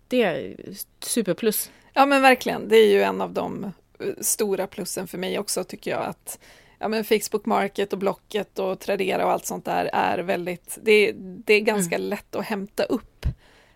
[0.07, 0.55] Det är
[0.99, 1.71] superplus.
[1.93, 3.63] Ja men verkligen, det är ju en av de
[3.99, 6.39] eh, stora plussen för mig också tycker jag att
[6.81, 11.11] ja, men Facebook Market och Blocket och Tradera och allt sånt där är väldigt, det,
[11.15, 12.09] det är ganska mm.
[12.09, 13.25] lätt att hämta upp.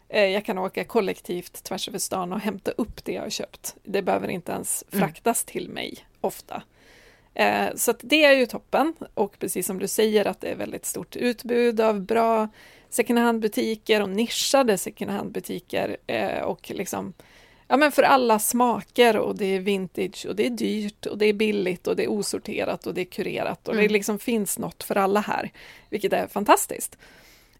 [0.10, 3.76] Eh, jag kan åka kollektivt tvärs över stan och hämta upp det jag har köpt.
[3.84, 5.08] Det behöver inte ens mm.
[5.08, 5.52] fraktas mm.
[5.52, 6.64] till mig ofta.
[7.34, 10.86] Eh, så det är ju toppen och precis som du säger att det är väldigt
[10.86, 12.48] stort utbud av bra
[12.90, 15.98] second hand-butiker och nischade second hand-butiker
[16.44, 17.14] och liksom
[17.68, 21.26] Ja men för alla smaker och det är vintage och det är dyrt och det
[21.26, 23.88] är billigt och det är osorterat och det är kurerat och mm.
[23.88, 25.52] det liksom finns något för alla här,
[25.90, 26.98] vilket är fantastiskt.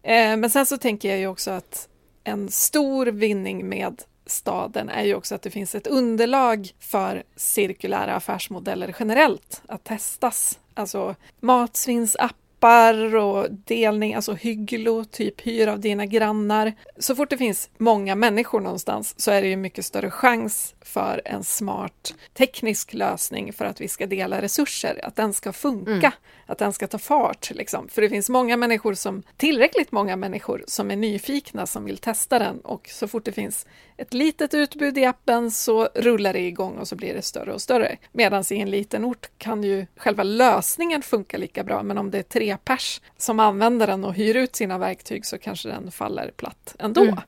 [0.02, 1.88] Eh, men sen så tänker jag ju också att
[2.24, 8.14] en stor vinning med staden är ju också att det finns ett underlag för cirkulära
[8.14, 10.58] affärsmodeller generellt att testas.
[10.74, 16.72] Alltså matsvinnsapp appar och delning, alltså hygglo, typ hyr av dina grannar.
[16.98, 21.22] Så fort det finns många människor någonstans så är det ju mycket större chans för
[21.24, 26.12] en smart teknisk lösning för att vi ska dela resurser, att den ska funka, mm.
[26.46, 27.50] att den ska ta fart.
[27.54, 27.88] Liksom.
[27.88, 32.38] För det finns många människor som, tillräckligt många människor som är nyfikna som vill testa
[32.38, 33.66] den och så fort det finns
[33.96, 37.62] ett litet utbud i appen så rullar det igång och så blir det större och
[37.62, 37.96] större.
[38.12, 42.18] Medan i en liten ort kan ju själva lösningen funka lika bra, men om det
[42.18, 46.30] är tre pers som använder den och hyr ut sina verktyg så kanske den faller
[46.36, 47.02] platt ändå.
[47.02, 47.18] Mm.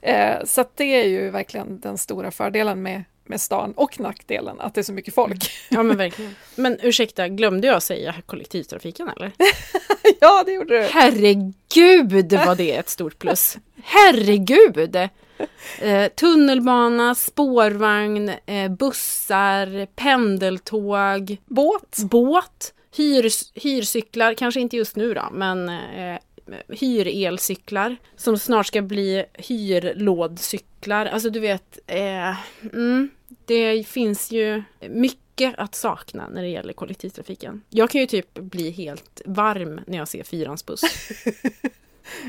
[0.00, 4.74] Eh, så det är ju verkligen den stora fördelen med, med stan och nackdelen att
[4.74, 5.50] det är så mycket folk.
[5.68, 6.34] Ja men verkligen.
[6.54, 9.32] Men ursäkta, glömde jag säga kollektivtrafiken eller?
[10.20, 10.82] ja, det gjorde du.
[10.82, 13.58] Herregud vad det är ett stort plus.
[13.82, 15.08] Herregud!
[15.80, 21.98] Eh, tunnelbana, spårvagn, eh, bussar, pendeltåg, Båt.
[22.10, 26.18] båt, hyr, hyrcyklar, kanske inte just nu då, men eh,
[26.68, 31.06] hyrelcyklar som snart ska bli hyrlådcyklar.
[31.06, 32.36] Alltså du vet, eh,
[32.72, 33.10] mm,
[33.44, 37.62] det finns ju mycket att sakna när det gäller kollektivtrafiken.
[37.68, 40.80] Jag kan ju typ bli helt varm när jag ser Fyrans buss.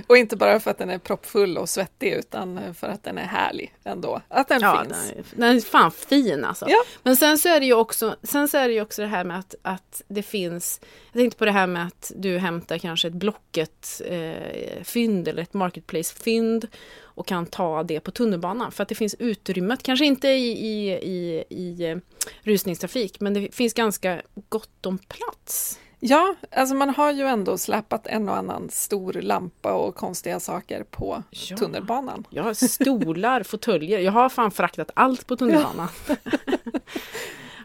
[0.08, 3.26] Och inte bara för att den är proppfull och svettig utan för att den är
[3.26, 4.22] härlig ändå.
[4.28, 5.10] Att den ja, finns.
[5.10, 6.66] Den är, den är fan fin alltså.
[6.70, 6.84] Ja.
[7.04, 9.24] Men sen så är det ju också, sen så är det ju också det här
[9.24, 13.08] med att, att det finns Jag tänkte på det här med att du hämtar kanske
[13.08, 16.68] ett Blocket-fynd eh, eller ett Marketplace-fynd
[17.02, 20.92] och kan ta det på tunnelbanan för att det finns utrymmet, kanske inte i, i,
[20.92, 21.98] i, i eh,
[22.42, 25.80] rusningstrafik men det finns ganska gott om plats.
[26.00, 30.84] Ja, alltså man har ju ändå släpat en och annan stor lampa och konstiga saker
[30.84, 31.58] på Ja.
[31.58, 32.28] tunnelbanan.
[32.30, 35.88] Jag har stolar, fåtöljer, jag har fan fraktat allt på tunnelbanan.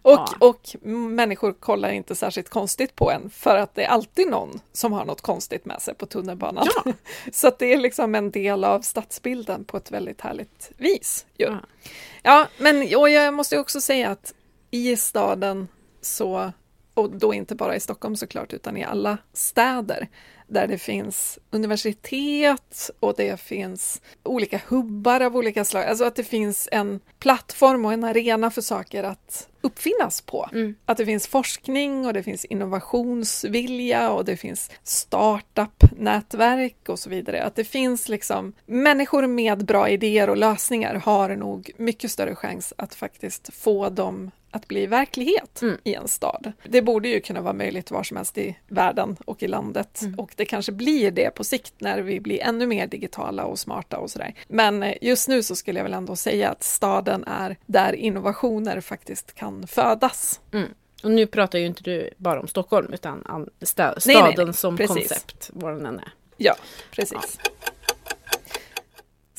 [0.03, 0.29] Och, Ja.
[0.39, 4.93] och människor kollar inte särskilt konstigt på en för att det är alltid någon som
[4.93, 6.67] har något konstigt med sig på tunnelbanan.
[6.85, 6.93] Ja.
[7.33, 11.27] Så det är liksom en del av stadsbilden på ett väldigt härligt vis.
[11.37, 11.59] Ja.
[12.23, 14.35] Ja, men och jag måste också säga att
[14.71, 15.69] i staden
[16.01, 16.53] så,
[16.95, 20.09] och då inte bara i Stockholm såklart, utan i alla städer
[20.47, 25.85] där det finns universitet och det finns olika hubbar av olika slag.
[25.85, 30.49] Alltså att det finns en plattform och en arena för saker att uppfinnas på.
[30.53, 30.75] Mm.
[30.87, 37.43] Att det finns forskning och det finns innovationsvilja och det finns startup-nätverk och så vidare.
[37.43, 42.73] Att det finns liksom människor med bra idéer och lösningar har nog mycket större chans
[42.79, 45.79] att faktiskt få dem att bli verklighet Mm.
[45.85, 46.53] i en stad.
[46.65, 50.19] Det borde ju kunna vara möjligt var som helst i världen och i landet Mm.
[50.19, 53.99] och det kanske blir det på sikt när vi blir ännu mer digitala och smarta
[53.99, 54.35] och sådär.
[54.49, 58.81] Men eh, just nu så skulle jag väl ändå säga att staden är där innovationer
[58.81, 60.41] faktiskt kan födas.
[60.53, 60.69] Mm.
[61.03, 64.45] Och nu pratar ju inte du bara om Stockholm utan an- sta- Nej, staden nej,
[64.45, 64.55] nej.
[64.55, 64.97] som Precis.
[64.97, 66.13] koncept, vad den än är.
[66.37, 66.55] Ja,
[66.91, 67.39] precis.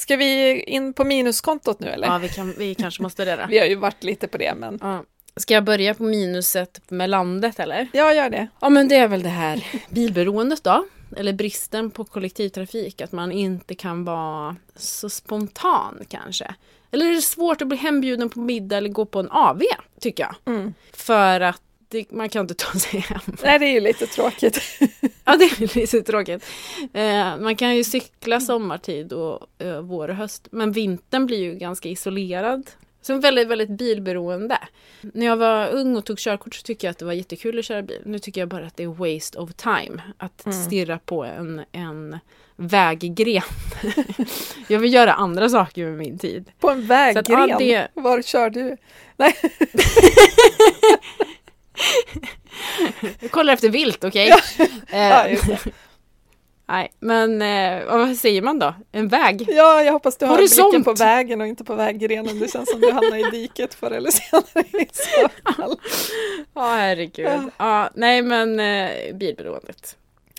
[0.05, 2.07] Ska vi in på minuskontot nu eller?
[2.07, 3.45] Ja, vi, kan, vi kanske måste det.
[3.49, 5.03] Vi har ju varit lite på det, men Ja.
[5.35, 7.87] Ska jag börja på minuset med landet eller?
[7.93, 8.47] ja, gör det.
[8.61, 10.85] Ja men det är väl det här bilberoendet då.
[11.17, 13.01] Eller bristen på kollektivtrafik.
[13.01, 16.55] Att man inte kan vara så spontan kanske.
[16.91, 19.61] Eller är det svårt att bli hembjuden på middag eller gå på en AV
[19.99, 20.55] tycker jag.
[20.55, 20.73] Mm.
[20.93, 21.61] För att
[21.95, 23.19] det, man kan inte ta sig hem.
[23.43, 24.59] Nej, det är ju lite tråkigt.
[25.25, 26.45] Ja det är lite tråkigt.
[26.93, 30.47] Eh, man kan ju cykla sommartid och eh, vår och höst.
[30.51, 32.69] Men vintern blir ju ganska isolerad.
[33.01, 34.57] Så väldigt, väldigt bilberoende.
[35.01, 37.65] När jag var ung och tog körkort så tyckte jag att det var jättekul att
[37.65, 38.01] köra bil.
[38.05, 40.63] Nu tycker jag bara att det är waste of time att Mm.
[40.63, 42.19] stirra på en, en
[42.55, 43.41] väggren.
[44.67, 46.51] jag vill göra andra saker med min tid.
[46.59, 47.41] På en väggren.
[47.41, 48.77] Att, ja, det- Var kör du?
[49.17, 49.35] Nej,
[53.19, 54.27] Jag kollar efter vilt, okej?
[54.91, 55.39] ja, Eh,
[56.67, 58.73] nej, men eh, vad säger man då?
[58.91, 59.45] En väg?
[59.49, 62.39] ja, jag hoppas du har blicken på vägen och inte på väggrenen.
[62.39, 65.77] Det känns som du hamnar i diket förr eller senare i så fall.
[66.53, 67.51] Ja, herregud.
[67.57, 67.89] Ja.
[67.95, 69.97] nej, men eh, bilberoendet.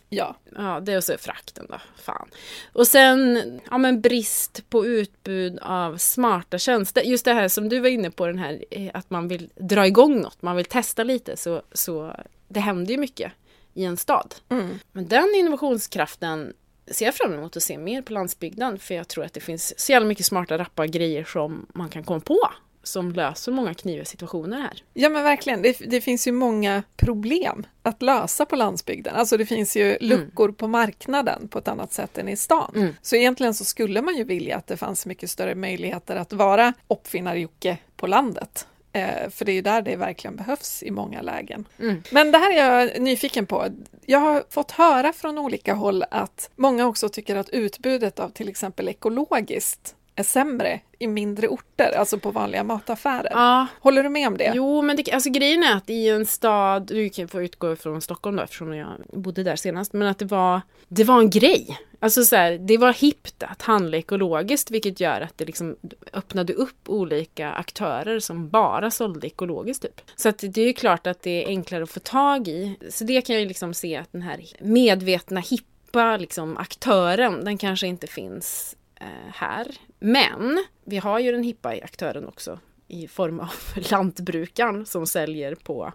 [0.08, 1.80] Ja, Ja, det och så frakten då.
[1.96, 2.28] Fan.
[2.72, 7.02] Och sen, ja men brist på utbud av smarta tjänster.
[7.02, 9.86] Just det här som du var inne på, den här eh, att man vill dra
[9.86, 11.36] igång något, man vill testa lite.
[11.36, 12.16] Så, så
[12.48, 13.32] det händer ju mycket
[13.74, 14.34] i en stad.
[14.48, 14.78] mm.
[14.92, 16.52] Men den innovationskraften
[16.90, 18.78] ser jag fram emot att se mer på landsbygden.
[18.78, 22.04] För jag tror att det finns så jävla mycket smarta, rappa grejer som man kan
[22.04, 22.38] komma på.
[22.86, 24.82] Som löser många kniviga situationer här.
[24.94, 25.62] ja men verkligen.
[25.62, 29.14] Det, det finns ju många problem att lösa på landsbygden.
[29.14, 32.72] Alltså det finns ju luckor på marknaden på ett annat sätt än i stan.
[32.76, 32.94] Mm.
[33.02, 36.72] Så egentligen så skulle man ju vilja att det fanns mycket större möjligheter att vara
[36.88, 38.66] uppfinnar-Jocke på landet.
[38.92, 41.68] Eh, för det är ju där det verkligen behövs i många lägen.
[41.78, 42.02] Mm.
[42.10, 43.66] Men det här är jag nyfiken på.
[44.06, 48.48] Jag har fått höra från olika håll att många också tycker att utbudet av till
[48.48, 53.30] exempel ekologiskt är sämre i mindre orter, alltså på vanliga mataffärer.
[53.30, 54.52] Ja, Håller du med om det?
[54.54, 58.00] Jo, men det, alltså grejen är att i en stad, du kan få utgå från
[58.00, 61.78] Stockholm då eftersom jag bodde där senast, men att det var, det var en grej.
[62.00, 65.76] Alltså så här, det var hippt att handla ekologiskt vilket gör att det liksom
[66.12, 70.00] öppnade upp olika aktörer som bara sålde ekologiskt typ.
[70.16, 72.76] Så att det är ju klart att det är enklare att få tag i.
[72.90, 77.58] Så det kan jag ju liksom se att den här medvetna hippa liksom aktören, den
[77.58, 79.66] kanske inte finns Eh, här.
[79.98, 83.50] Men vi har ju den hippa aktören också i form av
[83.90, 85.92] lantbrukaren som säljer på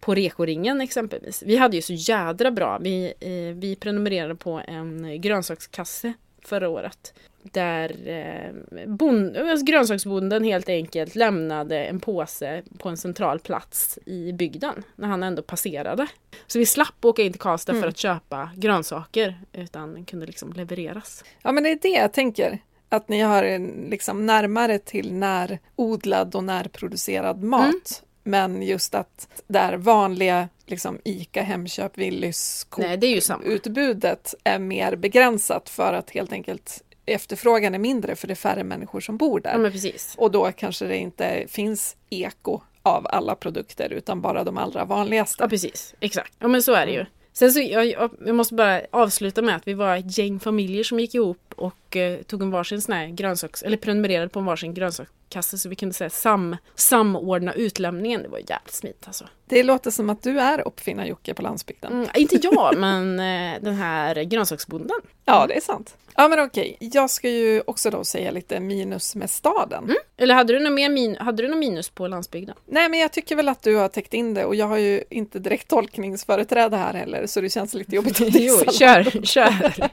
[0.00, 1.42] på Rekoringen exempelvis.
[1.46, 2.78] Vi hade ju så jädra bra.
[2.78, 7.14] Vi, eh, vi prenumererade på en grönsakskasse förra året.
[7.42, 14.32] Där eh, bond, alltså grönsaksbonden helt enkelt lämnade en påse på en central plats i
[14.32, 16.06] bygden när han ändå passerade.
[16.46, 17.82] Så vi slapp åka in till Karlstad mm.
[17.82, 21.24] för att köpa grönsaker utan kunde liksom levereras.
[21.42, 22.58] Ja men det är det jag tänker.
[22.88, 23.58] Att ni har
[23.90, 27.62] liksom närmare till närodlad och närproducerad mat.
[27.62, 27.82] Mm.
[28.22, 36.10] Men just att där vanliga liksom ICA, Hemköp, Willys, Coop-utbudet är mer begränsat för att
[36.10, 39.50] helt enkelt efterfrågan är mindre för det är färre människor som bor där.
[39.50, 44.84] Ja, och då kanske det inte finns eko av alla produkter utan bara de allra
[44.84, 45.42] vanligaste.
[45.42, 46.32] Ja precis, exakt.
[46.38, 47.06] Ja men så är det ju.
[47.32, 51.00] Sen så, jag, jag måste bara avsluta med att vi var ett gäng familjer som
[51.00, 54.74] gick ihop och eh, tog en varsin sån här grönsaks, eller prenumererade på en varsin
[54.74, 58.22] grönsakskasse så vi kunde säga sam, samordna utlämningen.
[58.22, 59.24] Det var jävligt smidigt alltså.
[59.46, 61.92] Det låter som att du är uppfinnar-Jocke på landsbygden.
[61.92, 64.98] Mm, inte jag, men eh, den här grönsaksbonden.
[65.24, 65.96] Ja, det är sant.
[66.20, 66.76] Ja, men okej.
[66.80, 69.84] Jag ska ju också då säga lite minus med staden.
[69.84, 69.96] Mm.
[70.16, 72.56] Eller hade du något mer min hade du något minus på landsbygden?
[72.66, 75.04] Nej, men jag tycker väl att du har täckt in det och jag har ju
[75.10, 79.90] inte direkt tolkningsföreträde här heller, så det känns lite jobbigt att Jo, kör, kör.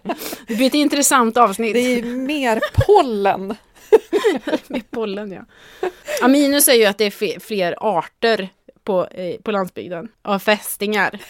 [0.47, 1.54] Det blir ett intressant avsnitt.
[1.57, 3.47] Det är mer pollen.
[4.67, 5.45] mer pollen, ja.
[6.21, 6.27] ja.
[6.27, 8.49] Minus är ju att det är fler arter
[8.83, 11.21] på, eh, på landsbygden av fästingar.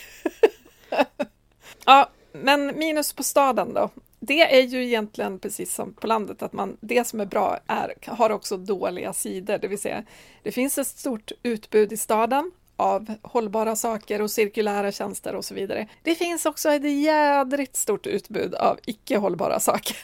[1.85, 3.89] ja, men minus på staden då?
[4.19, 7.93] Det är ju egentligen precis som på landet, att man, det som är bra är,
[8.07, 10.03] har också dåliga sidor, det vill säga
[10.43, 15.53] det finns ett stort utbud i staden av hållbara saker och cirkulära tjänster och så
[15.53, 15.87] vidare.
[16.03, 19.97] Det finns också ett jädrigt stort utbud av icke hållbara saker.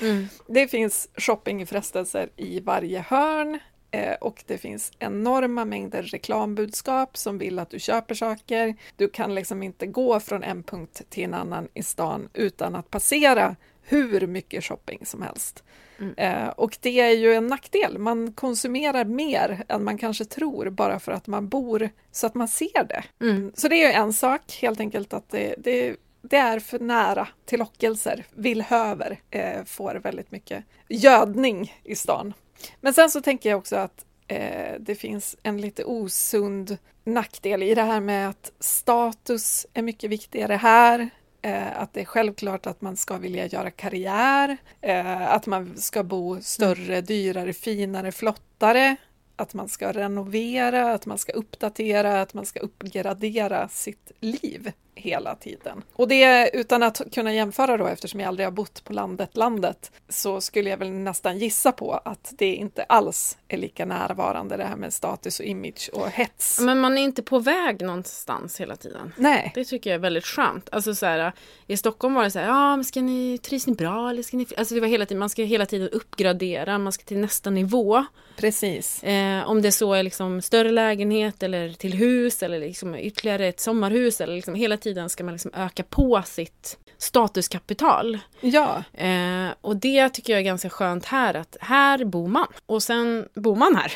[0.00, 0.28] Mm.
[0.46, 3.58] Det finns shoppingfrestelser i varje hörn.
[3.92, 8.74] Eh, och det finns enorma mängder reklambudskap som vill att du köper saker.
[8.96, 12.90] Du kan liksom inte gå från en punkt till en annan i stan utan att
[12.90, 15.64] passera hur mycket shopping som helst.
[15.98, 16.14] Mm.
[16.16, 17.98] Eh, och det är ju en nackdel.
[17.98, 22.48] Man konsumerar mer än man kanske tror bara för att man bor så att man
[22.48, 23.04] ser det.
[23.20, 23.52] Mm.
[23.54, 27.28] Så det är ju en sak, helt enkelt att det, det det är för nära
[27.44, 28.24] till lockelser.
[28.34, 32.34] Villhöver eh, får väldigt mycket gödning i stan.
[32.80, 37.74] Men sen så tänker jag också att eh, det finns en lite osund nackdel i
[37.74, 41.10] det här med att status är mycket viktigare här.
[41.42, 46.02] Eh, att det är självklart att man ska vilja göra karriär, eh, att man ska
[46.02, 48.96] bo större, dyrare, finare, flottare,
[49.36, 55.34] att man ska renovera, att man ska uppdatera, att man ska uppgradera sitt liv hela
[55.34, 55.82] tiden.
[55.92, 59.92] Och det utan att kunna jämföra då eftersom jag aldrig har bott på landet, landet,
[60.08, 64.64] så skulle jag väl nästan gissa på att det inte alls är lika närvarande det
[64.64, 66.60] här med status och image och hets.
[66.60, 69.12] Men man är inte på väg någonstans hela tiden.
[69.16, 69.52] Nej.
[69.54, 70.68] Det tycker jag är väldigt skönt.
[70.72, 71.32] Alltså så här,
[71.66, 74.36] i Stockholm var det så här, ja men ska ni, trivs ni bra eller ska
[74.36, 77.50] ni, alltså det var hela tiden, man ska hela tiden uppgradera, man ska till nästa
[77.50, 78.04] nivå.
[78.36, 79.04] Precis.
[79.04, 83.60] Eh, om det så är liksom större lägenhet eller till hus eller liksom ytterligare ett
[83.60, 88.18] sommarhus eller liksom hela tiden ska man liksom öka på sitt statuskapital.
[88.40, 88.84] Ja.
[88.92, 93.28] Eh, och det tycker jag är ganska skönt här, att här bor man och sen
[93.34, 93.92] bor man här.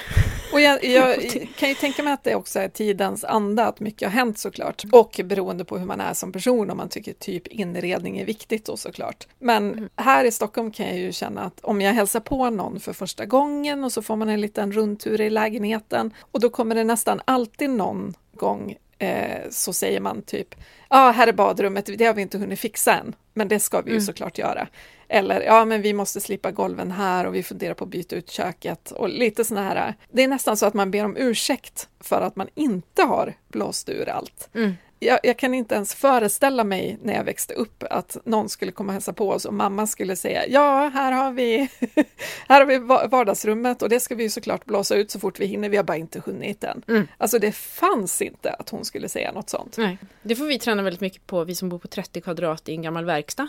[0.53, 1.17] Och jag, jag
[1.57, 4.83] kan ju tänka mig att det också är tidens anda, att mycket har hänt såklart.
[4.93, 8.67] Och beroende på hur man är som person, om man tycker typ inredning är viktigt
[8.67, 9.27] då såklart.
[9.39, 9.89] Men mm.
[9.97, 13.25] här i Stockholm kan jag ju känna att om jag hälsar på någon för första
[13.25, 17.21] gången och så får man en liten rundtur i lägenheten och då kommer det nästan
[17.25, 20.55] alltid någon gång eh, så säger man typ,
[20.95, 23.91] ja, här är badrummet, det har vi inte hunnit fixa än, men det ska vi
[23.91, 24.07] ju mm.
[24.07, 24.69] såklart göra.
[25.09, 28.31] Eller, ja, men vi måste slipa golven här och vi funderar på att byta ut
[28.31, 29.95] köket och lite sådana här.
[30.13, 33.89] Det är nästan så att man ber om ursäkt för att man inte har blåst
[33.89, 34.49] ur allt.
[34.55, 38.73] Mm jag, jag, kan inte ens föreställa mig när jag växte upp att någon skulle
[38.73, 41.69] komma och hälsa på oss och mamma skulle säga ja, här har vi,
[42.49, 42.79] här har vi
[43.09, 45.97] vardagsrummet och det ska vi såklart blåsa ut så fort vi hinner, vi har bara
[45.97, 46.83] inte hunnit än.
[46.89, 47.09] Mm.
[47.19, 49.77] Alltså det fanns inte att hon skulle säga något sånt.
[49.77, 52.73] Nej, det får vi träna väldigt mycket på, vi som bor på 30 kvadrat i
[52.73, 53.49] en gammal verkstad.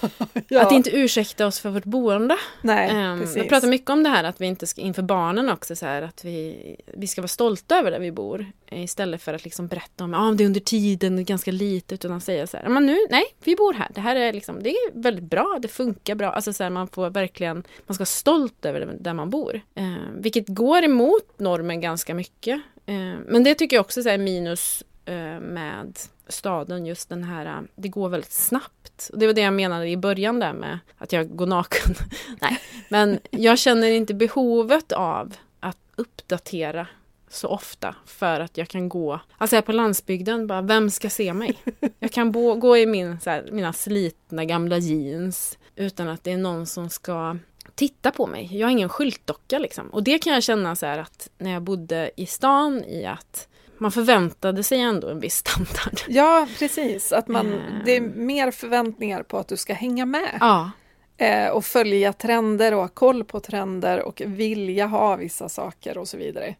[0.48, 0.66] ja.
[0.66, 2.36] Att inte ursäkta oss för vårt boende.
[2.62, 3.36] Nej, um, precis.
[3.36, 6.02] Jag pratar mycket om det här att vi inte ska, inför barnen också, så här,
[6.02, 9.66] att vi, vi ska vara stolta över där vi bor Eh, istället för att liksom
[9.66, 12.86] berätta om ah, det är under tiden ganska lite utan att säga så här, men
[12.86, 13.88] nu, nej, vi bor här.
[13.94, 16.32] Det här är liksom, det är väldigt bra, det funkar bra.
[16.32, 19.60] Alltså så här, man får verkligen, man ska vara stolt över där man bor.
[19.74, 22.60] Eh, vilket går emot normen ganska mycket.
[22.86, 25.98] Eh, men det tycker jag också är minus eh, med
[26.28, 29.10] staden, just den här, eh, det går väldigt snabbt.
[29.12, 31.94] Och det var det jag menade i början där med att jag går naken.
[32.40, 36.86] nej, men jag känner inte behovet av att uppdatera
[37.28, 41.32] så ofta för att jag kan gå, alltså här på landsbygden, bara vem ska se
[41.32, 41.56] mig?
[41.98, 46.32] Jag kan bo, gå i min, så här, mina slitna gamla jeans utan att det
[46.32, 47.36] är någon som ska
[47.74, 48.48] titta på mig.
[48.52, 49.88] Jag har ingen skyltdocka liksom.
[49.88, 53.48] Och det kan jag känna så här att när jag bodde i stan i att
[53.78, 56.00] man förväntade sig ändå en viss standard.
[56.08, 57.12] Ja, precis.
[57.12, 57.60] Att man, Ehm.
[57.84, 60.38] det är mer förväntningar på att du ska hänga med.
[60.40, 60.70] Ja,
[61.18, 66.08] Eh, och följa trender och ha koll på trender och vilja ha vissa saker och
[66.08, 66.54] så vidare.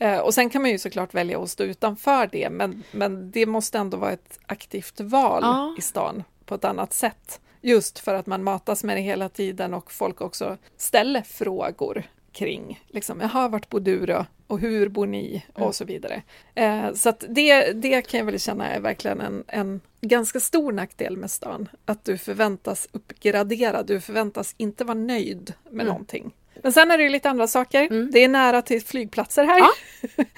[0.00, 3.46] Eh, och sen kan man ju såklart välja att stå utanför det, men, men det
[3.46, 5.74] måste ändå vara ett aktivt val Ja.
[5.78, 7.40] i stan på ett annat sätt.
[7.62, 12.84] Just för att man matas med det hela tiden och folk också ställer frågor kring,
[12.88, 14.26] liksom, jaha, vart bor du då?
[14.46, 15.44] Och hur bor ni?
[15.56, 15.68] Mm.
[15.68, 16.22] Och så vidare.
[16.54, 20.72] Eh, så att det, det kan jag väl känna är verkligen en, en ganska stor
[20.72, 21.68] nackdel med stan.
[21.84, 25.86] Att du förväntas uppgradera, du förväntas inte vara nöjd med Mm.
[25.86, 26.32] någonting.
[26.62, 27.82] Men sen är det lite andra saker.
[27.82, 28.10] Mm.
[28.12, 29.58] Det är nära till flygplatser här.
[29.58, 29.70] Ja.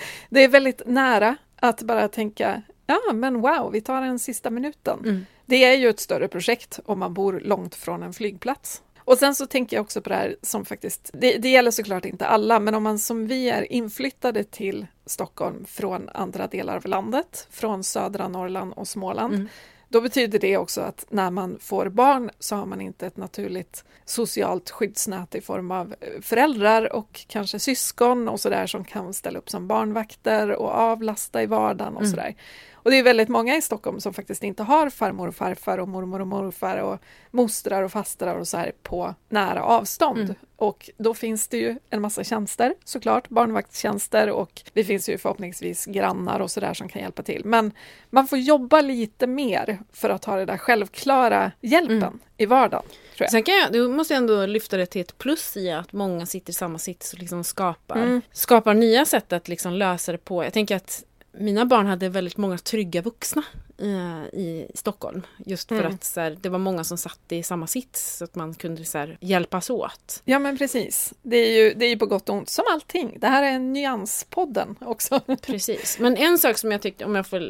[0.31, 4.99] det är väldigt nära att bara tänka, ja men wow, vi tar den sista minuten.
[5.05, 5.27] mm.
[5.47, 8.83] Det är ju ett större projekt om man bor långt från en flygplats.
[9.05, 12.05] Och sen så tänker jag också på det här som faktiskt, det, det gäller såklart
[12.05, 16.87] inte alla, men om man som vi är inflyttade till Stockholm från andra delar av
[16.87, 19.49] landet, från södra Norrland och Småland, Mm.
[19.93, 23.85] Då betyder det också att när man får barn så har man inte ett naturligt
[24.05, 29.39] socialt skyddsnät i form av eh, föräldrar och kanske syskon och sådär som kan ställa
[29.39, 32.11] upp som barnvakter och avlasta i vardagen och Mm.
[32.11, 32.35] sådär.
[32.83, 35.89] Och det är väldigt många i Stockholm som faktiskt inte har farmor och farfar och
[35.89, 36.99] mormor och morfar och
[37.31, 40.21] mostrar och fastrar och så här på nära avstånd.
[40.23, 40.35] Mm.
[40.57, 45.85] Och då finns det ju en massa tjänster såklart, barnvaktstjänster och det finns ju förhoppningsvis
[45.87, 47.43] grannar och sådär som kan hjälpa till.
[47.45, 47.73] Men
[48.11, 52.19] man får jobba lite mer för att ha det där självklara hjälpen Mm.
[52.37, 52.83] i vardagen.
[52.89, 53.31] Tror jag.
[53.31, 56.27] Sen kan jag, du måste jag ändå lyfta det till ett plus i att många
[56.27, 58.21] sitter i samma sits och liksom skapar, Mm.
[58.33, 60.45] skapar nya sätt att liksom lösa det på.
[60.45, 63.43] Jag tänker att mina barn hade väldigt många trygga vuxna
[63.79, 65.23] eh, i Stockholm.
[65.47, 65.95] Just för Mm.
[65.95, 68.85] att så här, det var många som satt i samma sits så att man kunde
[68.85, 70.23] så här, hjälpas åt.
[70.25, 73.19] Ja men precis, det är, ju, det är ju på gott och ont som allting.
[73.21, 75.21] Det här är nyanspodden också.
[75.43, 75.99] Precis.
[75.99, 77.41] Men en sak som jag tyckte, om jag får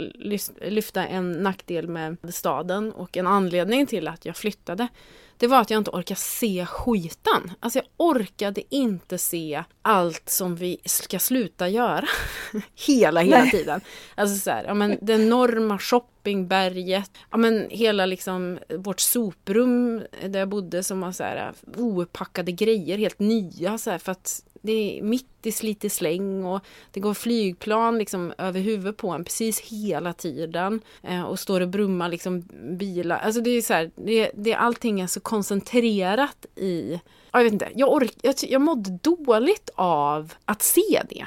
[0.70, 4.88] lyfta en nackdel med staden och en anledning till att jag flyttade.
[5.43, 7.53] Det var att jag inte orkade se skiten.
[7.61, 12.05] Alltså jag orkade inte se allt som vi ska sluta göra.
[12.86, 13.51] hela, hela Nej.
[13.51, 13.80] tiden.
[14.14, 17.11] Alltså så här, ja men det enorma shoppingberget.
[17.30, 22.99] Ja men hela liksom vårt soprum där jag bodde som var så här opackade grejer,
[22.99, 26.60] helt nya så här för att det är mitt i slit i släng och
[26.90, 30.80] det går flygplan liksom över huvudet på en precis hela tiden.
[31.02, 32.40] Eh, och står och brummar liksom
[32.78, 33.18] bilar.
[33.18, 37.00] Alltså det är så här, det, det, allting är så koncentrerat i...
[37.32, 41.26] Jag vet inte, jag, ork, jag, jag mådde dåligt av att se det.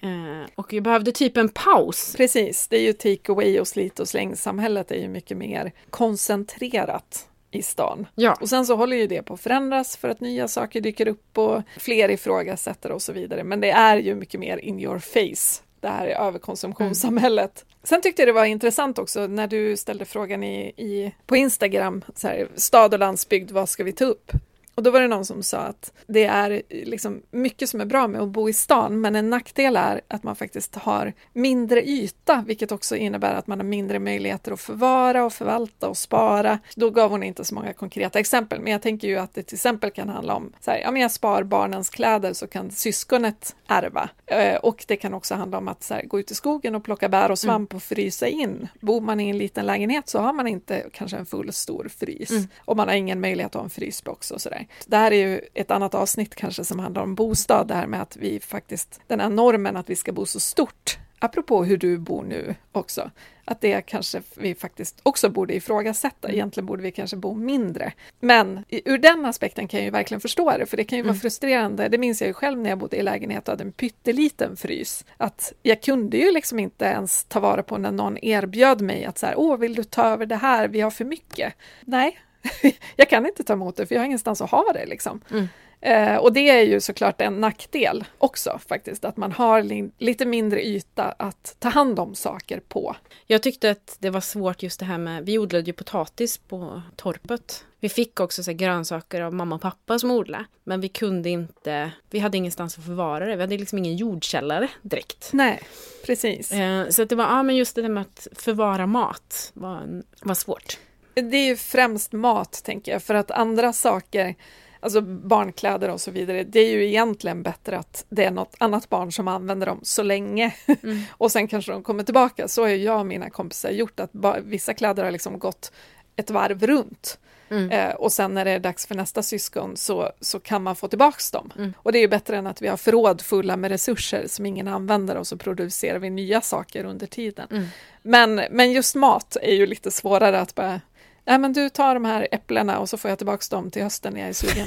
[0.00, 2.14] Eh, och jag behövde typ en paus.
[2.16, 7.28] Precis, det är ju take away och slit och släng-samhället är ju mycket mer koncentrerat
[7.50, 8.06] i stan.
[8.14, 11.08] Ja, Och sen så håller ju det på att förändras för att nya saker dyker
[11.08, 13.44] upp och fler ifrågasätter och så vidare.
[13.44, 17.64] Men det är ju mycket mer in your face, det här överkonsumtionssamhället.
[17.82, 22.02] Sen tyckte jag det var intressant också när du ställde frågan i, i, på Instagram,
[22.14, 24.32] så här, stad och landsbygd, vad ska vi ta upp?
[24.76, 28.08] Och då var det någon som sa att det är liksom mycket som är bra
[28.08, 32.44] med att bo i stan, men en nackdel är att man faktiskt har mindre yta,
[32.46, 36.58] vilket också innebär att man har mindre möjligheter att förvara och förvalta och spara.
[36.74, 39.54] Då gav hon inte så många konkreta exempel, men jag tänker ju att det till
[39.54, 43.56] exempel kan handla om så här, ja, men jag spar barnens kläder så kan syskonet
[43.68, 44.08] ärva.
[44.26, 46.84] Eh, och det kan också handla om att så här, gå ut i skogen och
[46.84, 48.68] plocka bär och svamp och frysa in.
[48.80, 52.30] Bor man i en liten lägenhet så har man inte kanske en full stor frys
[52.30, 52.48] Mm.
[52.64, 54.65] och man har ingen möjlighet att ha en frysbox och sådär.
[54.86, 58.02] Det här är ju ett annat avsnitt kanske som handlar om bostad, det här med
[58.02, 61.98] att vi faktiskt, den här normen att vi ska bo så stort, apropå hur du
[61.98, 63.10] bor nu också,
[63.44, 66.32] att det kanske vi faktiskt också borde ifrågasätta.
[66.32, 67.92] Egentligen borde vi kanske bo mindre.
[68.20, 71.10] Men ur den aspekten kan jag ju verkligen förstå det, för det kan ju vara
[71.10, 71.20] Mm.
[71.20, 71.88] frustrerande.
[71.88, 75.04] Det minns jag ju själv när jag bodde i lägenhet och hade en pytteliten frys.
[75.16, 79.18] Att jag kunde ju liksom inte ens ta vara på när någon erbjöd mig att
[79.18, 80.68] så här, åh, vill du ta över det här?
[80.68, 81.54] Vi har för mycket.
[81.84, 82.18] Nej,
[82.96, 85.20] jag kan inte ta emot det, för jag har ingenstans att ha det liksom.
[85.30, 85.48] Mm.
[85.80, 90.26] Eh, och det är ju såklart en nackdel också faktiskt, att man har li- lite
[90.26, 92.96] mindre yta att ta hand om saker på.
[93.26, 96.82] jag tyckte att det var svårt just det här med, vi odlade ju potatis på
[96.96, 97.64] torpet.
[97.80, 101.90] Vi fick också så grönsaker av mamma och pappa som odlade, men vi kunde inte,
[102.10, 103.36] vi hade ingenstans att förvara det.
[103.36, 105.30] Vi hade liksom ingen jordkällare direkt.
[105.32, 105.60] Nej,
[106.06, 106.52] precis.
[106.52, 110.34] Eh, så det var, ja men just det där med att förvara mat var, var
[110.34, 110.78] svårt.
[111.22, 114.34] Det är ju främst mat, tänker jag, för att andra saker
[114.80, 118.88] alltså barnkläder och så vidare, det är ju egentligen bättre att det är något annat
[118.88, 121.02] barn som använder dem så länge mm.
[121.10, 122.48] och sen kanske de kommer tillbaka.
[122.48, 124.10] Så har jag och mina kompisar gjort, att
[124.42, 125.72] vissa kläder har liksom gått
[126.16, 127.18] ett varv runt.
[127.48, 127.70] Mm.
[127.70, 130.88] Eh, och sen när det är dags för nästa syskon så, så kan man få
[130.88, 131.52] tillbaks dem.
[131.56, 131.74] Mm.
[131.76, 134.68] Och det är ju bättre än att vi har förråd fulla med resurser som ingen
[134.68, 137.48] använder och så producerar vi nya saker under tiden.
[137.50, 137.66] Mm.
[138.02, 140.80] Men, men just mat är ju lite svårare att bara
[141.26, 144.12] Nej men du tar de här äpplena och så får jag tillbaks dem till hösten
[144.12, 144.66] när jag är sugen.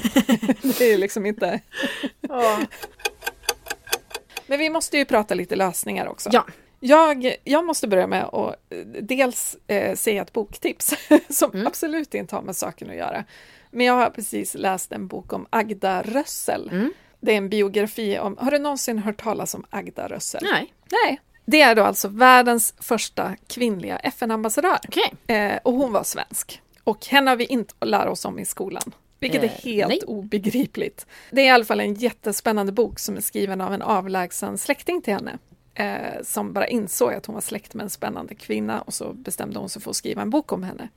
[0.78, 1.60] det är liksom inte...
[4.47, 6.30] Men vi måste ju prata lite lösningar också.
[6.34, 6.45] Ja.
[6.80, 10.93] Jag, jag måste börja med att eh, dels eh, säga ett boktips
[11.30, 11.68] som mm.
[11.68, 13.24] absolut inte har med saken att göra.
[13.72, 16.70] Men jag har precis läst en bok om Agda Rössel.
[16.72, 16.93] Mm.
[17.20, 20.41] Det är en biografi om, har du någonsin hört talas om Agda Rössel?
[20.43, 20.74] Nej.
[20.91, 21.22] Nej.
[21.52, 24.80] Det är då alltså världens första kvinnliga FN-ambassadör.
[24.88, 25.38] Okay.
[25.38, 26.62] Eh, och hon var svensk.
[26.84, 28.93] Och henne har vi inte att lära oss om i skolan.
[29.20, 30.02] Vilket eh, är helt nej.
[30.08, 31.06] obegripligt.
[31.32, 35.02] Det är i alla fall en jättespännande bok som är skriven av en avlägsen släkting
[35.02, 35.38] till henne
[35.74, 39.60] eh, som bara insåg att hon var släkt med en spännande kvinna och så bestämde
[39.60, 40.89] hon sig för att skriva en bok om henne.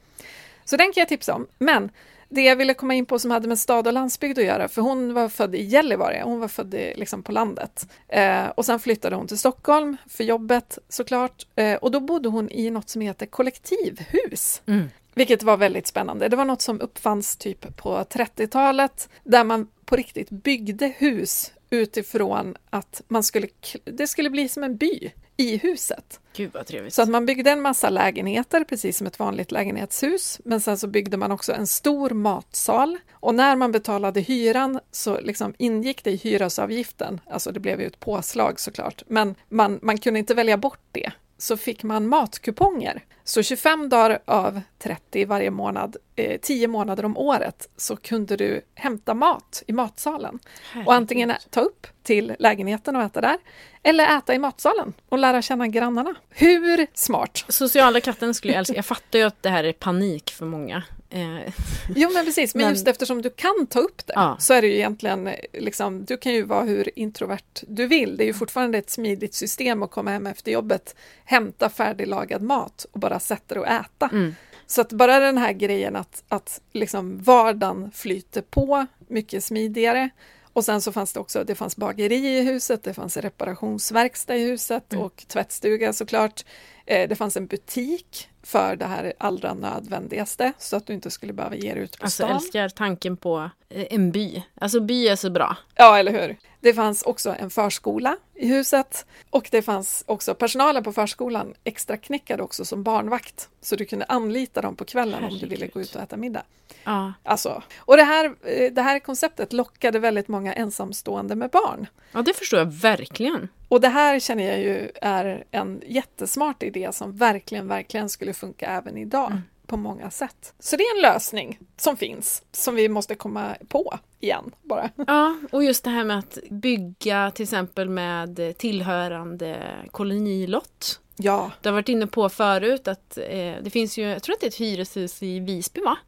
[0.65, 1.47] Så den kan jag tipsa om.
[1.59, 1.91] Men
[2.33, 4.83] det jag ville komma in på som hade med stad och landsbygd att göra, för
[4.83, 7.87] hon var född i Gällivare, hon var född i, liksom på landet.
[8.09, 11.47] Eh, och sen flyttade hon till Stockholm för jobbet såklart.
[11.57, 14.63] Eh, och då bodde hon i något som heter kollektivhus.
[14.67, 14.91] Mm.
[15.15, 16.29] Vilket var väldigt spännande.
[16.29, 22.57] Det var något som uppfanns typ på 30-talet där man på riktigt byggde hus utifrån
[22.71, 23.49] att man skulle,
[23.85, 26.21] det skulle bli som en by i huset.
[26.37, 26.95] Gud vad trevligt.
[26.95, 30.87] Så att man byggde en massa lägenheter, precis som ett vanligt lägenhetshus, men sen så
[30.87, 32.99] byggde man också en stor matsal.
[33.13, 37.87] Och när man betalade hyran så liksom ingick det i hyresavgiften, alltså det blev ju
[37.87, 41.13] ett påslag såklart, men man, man kunde inte välja bort det,
[41.43, 43.05] så fick man matkuponger.
[43.25, 48.61] Så 25 dagar av 30 varje månad, eh, 10 månader om året, så kunde du
[48.75, 50.39] hämta mat i matsalen.
[50.73, 50.89] Herregud.
[50.89, 53.39] Och antingen ta upp till lägenheten och äta där,
[53.83, 56.15] eller äta i matsalen och lära känna grannarna.
[56.31, 57.45] Hur smart?
[57.49, 58.77] Sociala katten skulle jag älska.
[58.77, 60.83] Jag fattar ju att det här är panik för många.
[61.13, 61.53] Eh,
[61.97, 64.37] jo men precis, men, men, just eftersom du kan ta upp det ja.
[64.41, 68.17] så är det ju egentligen, liksom, du kan ju vara hur introvert du vill.
[68.17, 72.87] Det är ju fortfarande ett smidigt system att komma hem efter jobbet, hämta färdiglagad mat
[72.93, 74.09] och bara sätta dig och äta.
[74.13, 74.35] Mm.
[74.67, 80.11] Så att bara den här grejen att, att liksom vardagen flyter på mycket smidigare
[80.53, 84.45] och sen så fanns det också, det fanns bageri i huset, det fanns reparationsverkstad i
[84.45, 85.05] huset mm.
[85.05, 86.45] och tvättstuga såklart.
[86.87, 91.33] Eh, det fanns en butik för det här allra nödvändigaste så att du inte skulle
[91.33, 92.31] behöva ge dig ut på alltså, stan.
[92.31, 94.43] Alltså älskar tanken på eh, en by.
[94.55, 95.57] Alltså by är så bra.
[95.75, 96.37] Ja, eller hur.
[96.61, 101.97] Det fanns också en förskola i huset och det fanns också personalen på förskolan extra
[101.97, 105.33] knäckade också som barnvakt så du kunde anlita dem på kvällen Herregud.
[105.33, 106.43] om du ville gå ut och äta middag.
[106.85, 107.13] Ja.
[107.23, 111.87] Alltså, och det här, eh, det här konceptet lockade väldigt många ensamstående med barn.
[112.13, 113.49] Ja, det förstår jag verkligen.
[113.73, 118.67] Och det här känner jag ju är en jättesmart idé som verkligen, verkligen skulle funka
[118.67, 119.31] även idag.
[119.31, 120.55] Mm på många sätt.
[120.59, 124.91] Så det är en lösning som finns, som vi måste komma på igen bara.
[125.07, 131.01] Ja, och just det här med att bygga till exempel med tillhörande kolonilott.
[131.17, 131.51] Ja.
[131.61, 134.47] Du har varit inne på förut att eh, det finns ju, jag tror att det
[134.47, 135.99] är ett hyreshus i Visby va?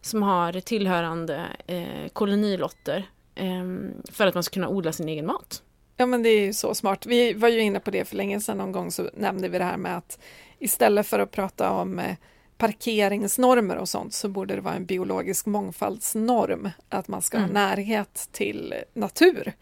[0.00, 3.64] Som har tillhörande eh, kolonilotter eh,
[4.12, 5.62] för att man ska kunna odla sin egen mat.
[6.00, 7.06] Ja men det är ju så smart.
[7.06, 9.64] Vi var ju inne på det för länge sedan någon gång så nämnde vi det
[9.64, 10.18] här med att
[10.58, 12.16] istället för att prata om eh,
[12.58, 17.48] parkeringsnormer och sånt så borde det vara en biologisk mångfaldsnorm att man ska mm.
[17.48, 19.52] ha närhet till natur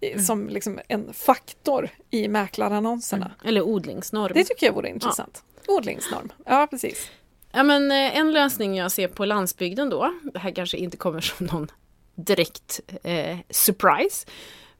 [0.00, 0.24] mm.
[0.24, 3.26] som liksom en faktor i mäklarannonserna.
[3.26, 3.48] Mm.
[3.48, 4.32] Eller odlingsnorm.
[4.34, 5.44] Det tycker jag vore intressant.
[5.66, 5.74] Ja.
[5.74, 7.10] Odlingsnorm, ja precis.
[7.52, 11.20] Ja men eh, en lösning jag ser på landsbygden då, det här kanske inte kommer
[11.20, 11.70] som någon
[12.14, 14.26] direkt eh, surprise,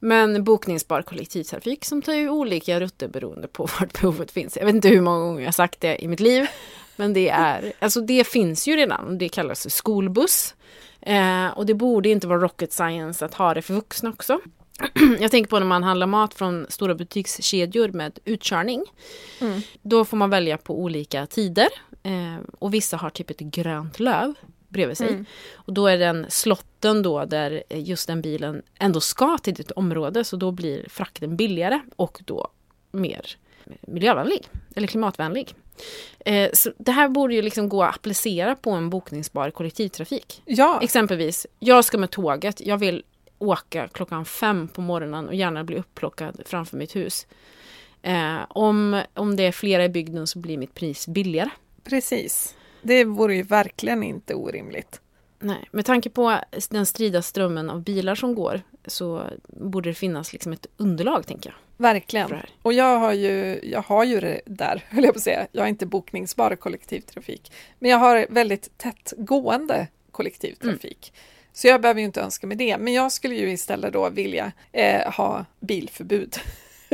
[0.04, 4.56] men bokningsbar kollektivtrafik som tar ju olika rutter beroende på vart behovet finns.
[4.56, 6.46] Jag vet inte hur många gånger jag sagt det i mitt liv.
[6.96, 9.18] Men det är, alltså det finns ju redan.
[9.18, 10.54] Det kallas skolbuss.
[11.00, 14.40] Eh, och det borde inte vara rocket science att ha det för vuxna också.
[15.20, 18.84] Jag tänker på när man handlar mat från stora butikskedjor med utkörning.
[19.40, 19.60] Mm.
[19.82, 21.68] Då får man välja på olika tider.
[22.02, 24.34] Eh, och vissa har typ ett grönt löv
[24.72, 25.08] bredvid sig.
[25.08, 25.24] Mm.
[25.54, 30.24] Och då är den slotten då där just den bilen ändå ska till ditt område
[30.24, 32.48] så då blir frakten billigare och då
[32.90, 33.36] mer
[33.80, 35.54] miljövänlig eller klimatvänlig.
[36.24, 40.42] Eh, så det här borde ju liksom gå att applicera på en bokningsbar kollektivtrafik.
[40.44, 40.78] Ja.
[40.82, 43.04] Exempelvis, jag ska med tåget, jag vill
[43.38, 47.26] åka klockan fem på morgonen och gärna bli upplockad framför mitt hus.
[48.02, 51.50] Eh, om, om det är flera i bygden så blir mitt pris billigare.
[51.84, 52.54] Precis.
[52.82, 55.00] Det vore ju verkligen inte orimligt.
[55.38, 56.38] Nej, med tanke på
[56.70, 61.50] den strida strömmen av bilar som går så borde det finnas liksom ett underlag, tänker
[61.50, 61.56] jag.
[61.76, 62.28] Verkligen.
[62.62, 65.46] Och jag har ju, jag har ju det där, höll jag på att säga.
[65.52, 67.52] Jag har inte bokningsbar kollektivtrafik.
[67.78, 71.12] Men jag har väldigt tätt gående kollektivtrafik.
[71.14, 71.28] Mm.
[71.52, 72.78] Så jag behöver ju inte önska mig det.
[72.78, 76.36] Men jag skulle ju istället då vilja eh, ha bilförbud.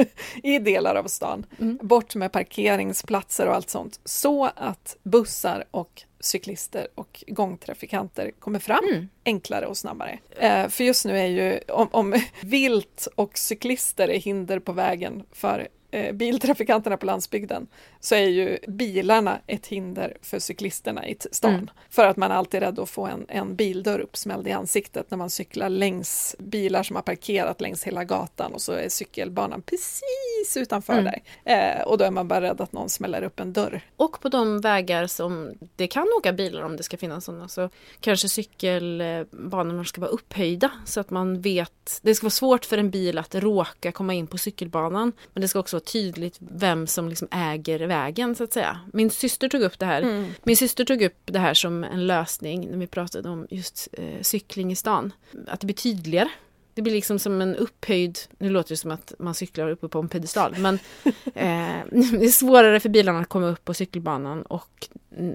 [0.43, 1.47] i delar av stan.
[1.59, 1.79] Mm.
[1.83, 8.85] Bort med parkeringsplatser och allt sånt så att bussar och cyklister och gångtrafikanter kommer fram
[8.93, 9.09] mm.
[9.25, 10.19] enklare och snabbare.
[10.31, 15.23] Eh, för just nu är ju om, om vilt och cyklister är hinder på vägen
[15.33, 15.69] för
[16.13, 17.67] biltrafikanterna på landsbygden
[18.01, 21.55] så är ju bilarna ett hinder för cyklisterna i stan.
[21.55, 21.71] Mm.
[21.91, 25.19] För att man alltid är rädd att få en, en bildörr uppsmälld i ansiktet när
[25.19, 30.57] man cyklar längs bilar som har parkerat längs hela gatan och så är cykelbanan precis
[30.57, 31.05] utanför mm.
[31.05, 31.23] där.
[31.45, 33.81] Eh, och då är man bara rädd att någon smäller upp en dörr.
[33.97, 37.71] Och på de vägar som det kan åka bilar om det ska finnas sådana så
[38.01, 42.01] kanske cykelbanorna ska vara upphöjda så att man vet.
[42.03, 45.49] Det ska vara svårt för en bil att råka komma in på cykelbanan men det
[45.49, 48.81] ska också tydligt vem som liksom äger vägen så att säga.
[48.93, 50.03] Min syster tog upp det här.
[50.03, 50.31] Mm.
[50.43, 54.23] Min syster tog upp det här som en lösning när vi pratade om just eh,
[54.23, 55.13] cykling i stan.
[55.47, 56.29] Att det blir tydligare.
[56.75, 59.99] Det blir liksom som en upphöjd, nu låter det som att man cyklar uppe på
[59.99, 60.75] en pedestal, men
[61.05, 61.13] eh,
[61.91, 64.89] det är svårare för bilarna att komma upp på cykelbanan och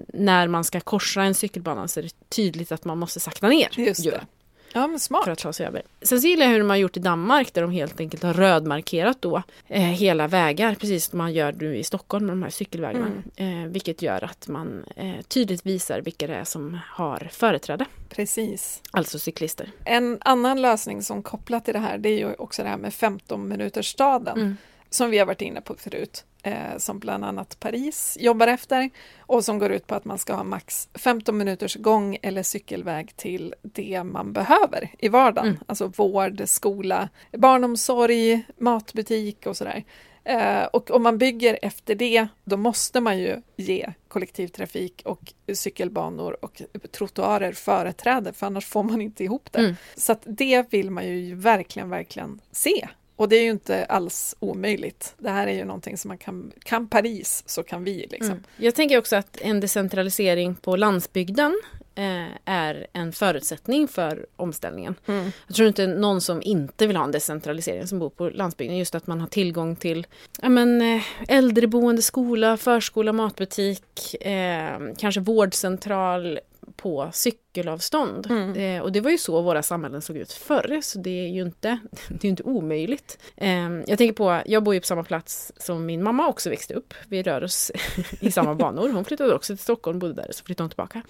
[0.08, 3.68] när man ska korsa en cykelbana så är det tydligt att man måste sakta ner.
[3.76, 4.26] Just det.
[4.74, 5.24] Ja, men smart.
[5.24, 5.82] För att ta sig över.
[6.02, 8.34] Sen så gillar jag hur de har gjort i Danmark där de helt enkelt har
[8.34, 12.50] rödmarkerat då eh, hela vägar, precis som man gör nu i Stockholm med de här
[12.50, 13.06] cykelvägarna.
[13.36, 13.62] Mm.
[13.62, 17.84] Eh, vilket gör att man eh, tydligt visar vilka det är som har företräde.
[18.08, 18.82] Precis.
[18.90, 19.70] Alltså cyklister.
[19.84, 22.94] En annan lösning som kopplat till det här, det är ju också det här med
[22.94, 24.38] 15 minuters staden.
[24.38, 24.56] Mm.
[24.90, 29.44] Som vi har varit inne på förut eh, som bland annat Paris jobbar efter och
[29.44, 33.54] som går ut på att man ska ha max 15 minuters gång eller cykelväg till
[33.62, 35.48] det man behöver i vardagen.
[35.48, 35.60] Mm.
[35.66, 39.84] Alltså vård, skola, barnomsorg, matbutik och sådär.
[40.24, 46.36] Eh, och om man bygger efter det, då måste man ju ge kollektivtrafik och cykelbanor
[46.44, 49.58] och trottoarer företräde, för annars får man inte ihop det.
[49.58, 49.76] Mm.
[49.96, 55.14] Så det vill man ju verkligen, verkligen se och det är ju inte alls omöjligt.
[55.18, 58.06] Det här är ju någonting som man kan, kan Paris så kan vi.
[58.10, 58.30] Liksom.
[58.30, 58.44] Mm.
[58.56, 61.60] Jag tänker också att en decentralisering på landsbygden
[61.94, 64.94] eh, är en förutsättning för omställningen.
[65.06, 65.30] Mm.
[65.46, 68.94] Jag tror inte någon som inte vill ha en decentralisering som bor på landsbygden, just
[68.94, 70.06] att man har tillgång till
[70.42, 76.38] ja, men, eh, äldreboende, skola, förskola, matbutik, eh, kanske vårdcentral,
[76.76, 78.26] på cykelavstånd.
[78.30, 78.56] Mm.
[78.56, 81.42] Eh, och det var ju så våra samhällen såg ut förr, så det är ju
[81.42, 83.18] inte, det är inte omöjligt.
[83.36, 86.74] Eh, jag tänker på, jag bor ju på samma plats som min mamma också växte
[86.74, 86.94] upp.
[87.08, 87.72] Vi rör oss
[88.20, 88.88] i samma banor.
[88.88, 91.02] Hon flyttade också till Stockholm, bodde där, så flyttade hon tillbaka.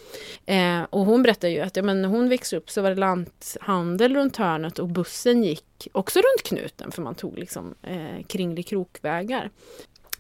[0.46, 2.96] Eh, och hon berättade ju att ja, men när hon växte upp så var det
[2.96, 8.66] lanthandel runt hörnet och bussen gick också runt knuten, för man tog liksom eh, kringlig
[8.66, 9.50] krokvägar.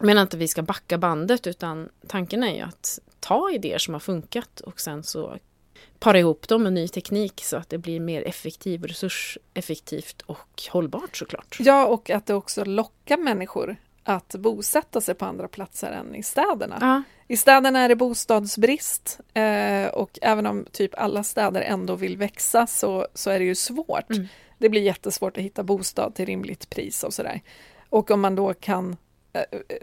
[0.02, 4.00] Inte att vi ska backa bandet utan tanken är ju att ta idéer som har
[4.00, 5.38] funkat och sen så
[5.98, 11.16] para ihop dem med ny teknik så att det blir mer effektivt, resurseffektivt och hållbart
[11.16, 11.56] såklart.
[11.60, 16.22] Ja, och att det också lockar människor att bosätta sig på andra platser än i
[16.22, 16.78] städerna.
[16.80, 17.02] Ja.
[17.28, 22.66] I städerna är det bostadsbrist eh, och även om typ alla städer ändå vill växa
[22.66, 24.10] så, så är det ju svårt.
[24.10, 24.26] Mm.
[24.58, 27.40] Det blir jättesvårt att hitta bostad till rimligt pris och sådär.
[27.88, 28.96] Och om man då kan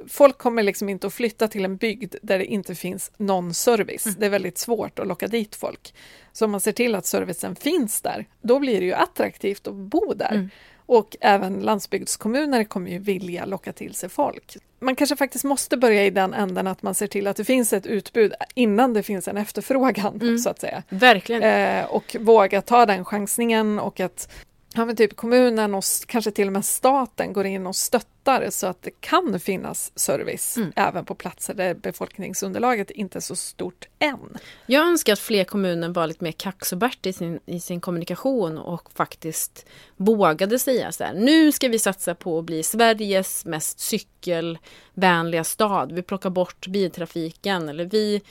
[0.08, 4.06] folk kommer liksom inte att flytta till en bygd där det inte finns någon service.
[4.06, 4.20] Mm.
[4.20, 5.94] Det är väldigt svårt att locka dit folk.
[6.34, 9.74] Så om man ser till att servicen finns där, då blir det ju attraktivt att
[9.74, 10.32] bo där.
[10.32, 10.50] Mm.
[10.86, 14.58] Och även landsbygdskommuner kommer ju vilja locka till sig folk.
[14.80, 17.74] Man kanske faktiskt måste börja i den änden att man ser till att det finns
[17.74, 20.38] ett utbud innan det finns en efterfrågan, mm.
[20.38, 20.84] så att säga.
[20.90, 21.44] Verkligen.
[21.44, 24.32] Eh, och våga ta den chansningen och att
[24.76, 28.12] ja, men typ kommunen och kanske till och med staten går in och stöttar
[28.50, 30.74] så att det kan finnas service mm.
[30.76, 34.38] även på platser där befolkningsunderlaget inte är så stort än.
[34.66, 38.92] Jag önskar att fler kommuner var lite mer kaxobärt i sin, i sin kommunikation och
[38.94, 39.66] faktiskt
[39.98, 45.92] vågade säga så här, nu ska vi satsa på att bli Sveriges mest cykelvänliga stad.
[45.92, 48.22] Vi plockar bort biltrafiken eller vi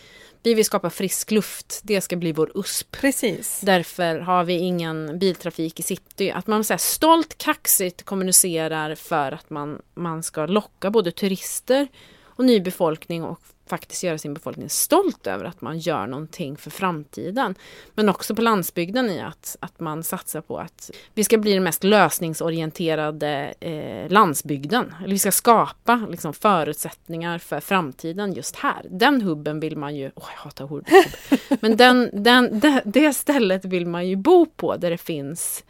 [0.43, 2.91] vi vill skapa frisk luft, det ska bli vår USP.
[3.01, 3.61] Precis.
[3.63, 6.31] Därför har vi ingen biltrafik i city.
[6.31, 11.89] Att man så här, stolt, kaxigt kommunicerar för att man, man ska locka både turister
[12.23, 16.71] och ny befolkning och faktiskt göra sin befolkning stolt över att man gör någonting för
[16.71, 17.55] framtiden.
[17.95, 21.63] Men också på landsbygden i att, att man satsar på att vi ska bli den
[21.63, 24.95] mest lösningsorienterade eh, landsbygden.
[24.99, 28.87] Eller vi ska skapa liksom, förutsättningar för framtiden just här.
[28.91, 31.07] Den hubben vill man ju, åh jag hatar ordet
[31.61, 35.65] men den, den, det, det stället vill man ju bo på där det finns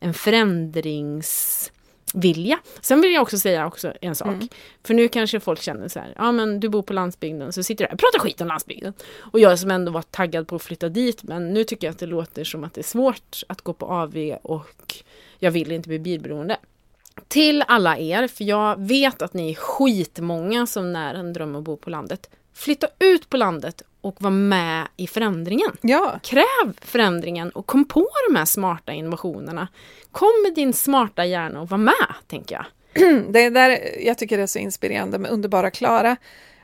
[0.00, 1.72] en förändrings
[2.12, 2.58] vilja.
[2.80, 4.28] Sen vill jag också säga också en sak.
[4.28, 4.48] Mm.
[4.84, 7.84] För nu kanske folk känner så här, ja men du bor på landsbygden så sitter
[7.84, 8.94] du här och pratar skit om landsbygden.
[9.18, 11.98] Och jag som ändå var taggad på att flytta dit men nu tycker jag att
[11.98, 14.94] det låter som att det är svårt att gå på AV och
[15.38, 16.56] jag vill inte bli bilberoende.
[17.28, 21.64] Till alla er, för jag vet att ni är skitmånga som när en dröm att
[21.64, 22.30] bo på landet.
[22.54, 25.76] Flytta ut på landet och var med i förändringen.
[25.80, 26.20] Ja.
[26.22, 29.68] Kräv förändringen och kom på de här smarta innovationerna.
[30.12, 32.64] Kom med din smarta hjärna och var med, tänker jag.
[33.32, 36.16] Det är där jag tycker det är så inspirerande med underbara Klara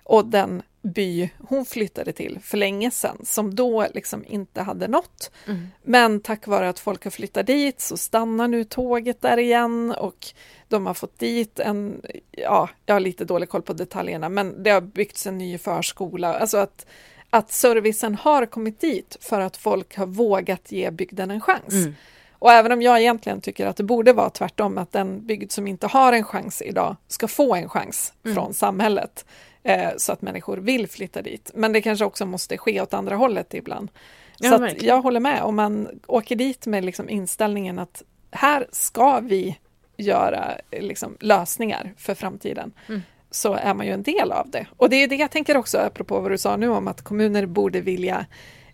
[0.05, 5.31] och den by hon flyttade till för länge sedan, som då liksom inte hade nått.
[5.47, 5.69] Mm.
[5.83, 10.27] Men tack vare att folk har flyttat dit så stannar nu tåget där igen och
[10.69, 14.71] de har fått dit en, ja, jag har lite dålig koll på detaljerna, men det
[14.71, 16.35] har byggts en ny förskola.
[16.39, 16.87] Alltså att
[17.31, 21.73] att servicen har kommit dit för att folk har vågat ge bygden en chans.
[21.75, 21.95] Mm.
[22.39, 25.67] Och även om jag egentligen tycker att det borde vara tvärtom, att den bygd som
[25.67, 28.35] inte har en chans idag ska få en chans mm.
[28.35, 29.25] från samhället,
[29.63, 31.51] eh, så att människor vill flytta dit.
[31.55, 33.91] Men det kanske också måste ske åt andra hållet ibland.
[34.39, 39.21] Ja, så jag håller med, om man åker dit med liksom inställningen att här ska
[39.21, 39.59] vi
[39.97, 42.73] göra liksom, lösningar för framtiden.
[42.89, 44.67] Mm så är man ju en del av det.
[44.77, 47.47] Och det är det jag tänker också, apropå vad du sa nu om att kommuner
[47.47, 48.27] borde vilja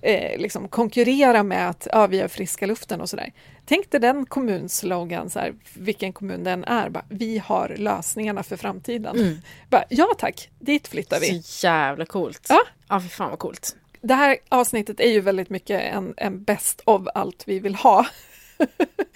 [0.03, 3.33] eh, liksom konkurrera med att ja, vi har friska luften och sådär.
[3.67, 8.57] Tänk dig den kommunslogan, så här, vilken kommun den är, bara, vi har lösningarna för
[8.57, 9.17] framtiden.
[9.17, 9.37] Mm.
[9.71, 11.43] Bara, ja tack, dit flyttar vi.
[11.43, 12.47] Så jävla coolt.
[12.49, 13.77] Ja, ja för fan vad coolt.
[14.01, 18.07] Det här avsnittet är ju väldigt mycket en, en bäst av allt vi vill ha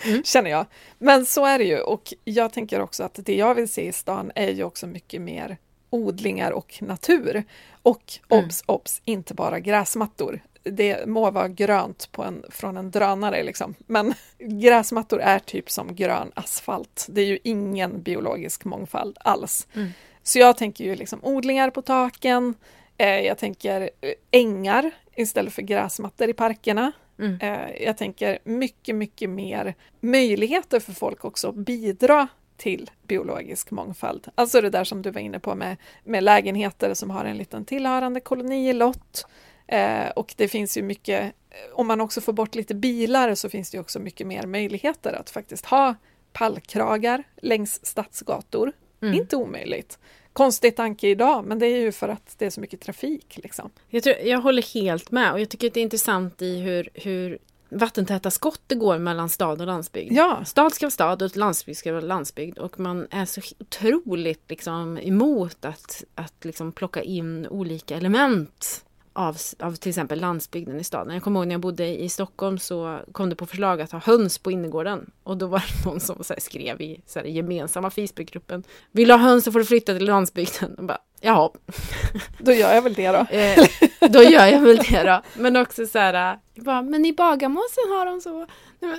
[0.05, 0.23] mm.
[0.25, 0.67] känner jag.
[0.99, 3.93] Men så är det ju och jag tänker också att det jag vill se i
[3.93, 5.57] stan är ju också mycket mer
[5.91, 7.45] odlingar och natur.
[7.83, 8.45] Och mm.
[8.45, 10.41] obs, obs, inte bara gräsmattor.
[10.63, 13.75] Det må vara grönt på en, från en drönare, liksom.
[13.87, 17.07] men gräsmattor är typ som grön asfalt.
[17.09, 19.67] Det är ju ingen biologisk mångfald alls.
[19.75, 19.89] Mm.
[20.23, 22.55] Så jag tänker ju liksom odlingar på taken,
[22.99, 26.93] eh, jag tänker eh, ängar istället för gräsmattor i parkerna.
[27.19, 27.39] Mm.
[27.41, 34.29] Eh, jag tänker mycket, mycket mer möjligheter för folk också att bidra till biologisk mångfald.
[34.35, 37.65] Alltså det där som du var inne på med, med lägenheter som har en liten
[37.65, 39.27] tillhörande kolonilott.
[39.67, 41.33] Eh, och det finns ju mycket,
[41.73, 45.31] om man också får bort lite bilar så finns det också mycket mer möjligheter att
[45.31, 45.95] faktiskt ha
[46.33, 48.73] pallkragar längs stadsgator.
[49.03, 49.15] Mm.
[49.15, 49.99] Inte omöjligt
[50.39, 53.39] konstig tanke idag, men det är ju för att det är så mycket trafik.
[53.43, 53.71] Liksom.
[53.89, 57.39] Jag, tror, jag håller helt med och jag tycker det är intressant i hur, hur
[57.69, 60.13] vattentäta skott det går mellan stad och landsbygd.
[60.13, 60.45] Ja.
[60.45, 64.99] Stad ska vara stad och landsbygd ska vara landsbygd och man är så otroligt liksom,
[64.99, 68.85] emot att, att liksom plocka in olika element
[69.19, 71.15] av, av till exempel landsbygden i staden.
[71.15, 73.99] Jag kommer ihåg när jag bodde i Stockholm så kom det på förslag att ha
[73.99, 75.11] höns på innergården.
[75.23, 78.65] Och då var det någon som skrev i så här, gemensamma Facebookgruppen.
[78.93, 80.75] Vill du ha höns så får du flytta till landsbygden.
[80.75, 81.51] Och bara, Jaha.
[82.39, 83.19] Då gör jag väl det då.
[83.31, 83.67] eh,
[84.09, 85.23] då gör jag väl det då.
[85.35, 88.47] Men också så här, bara, men i Bagarmossen har de så.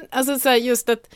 [0.09, 1.15] alltså så här, just att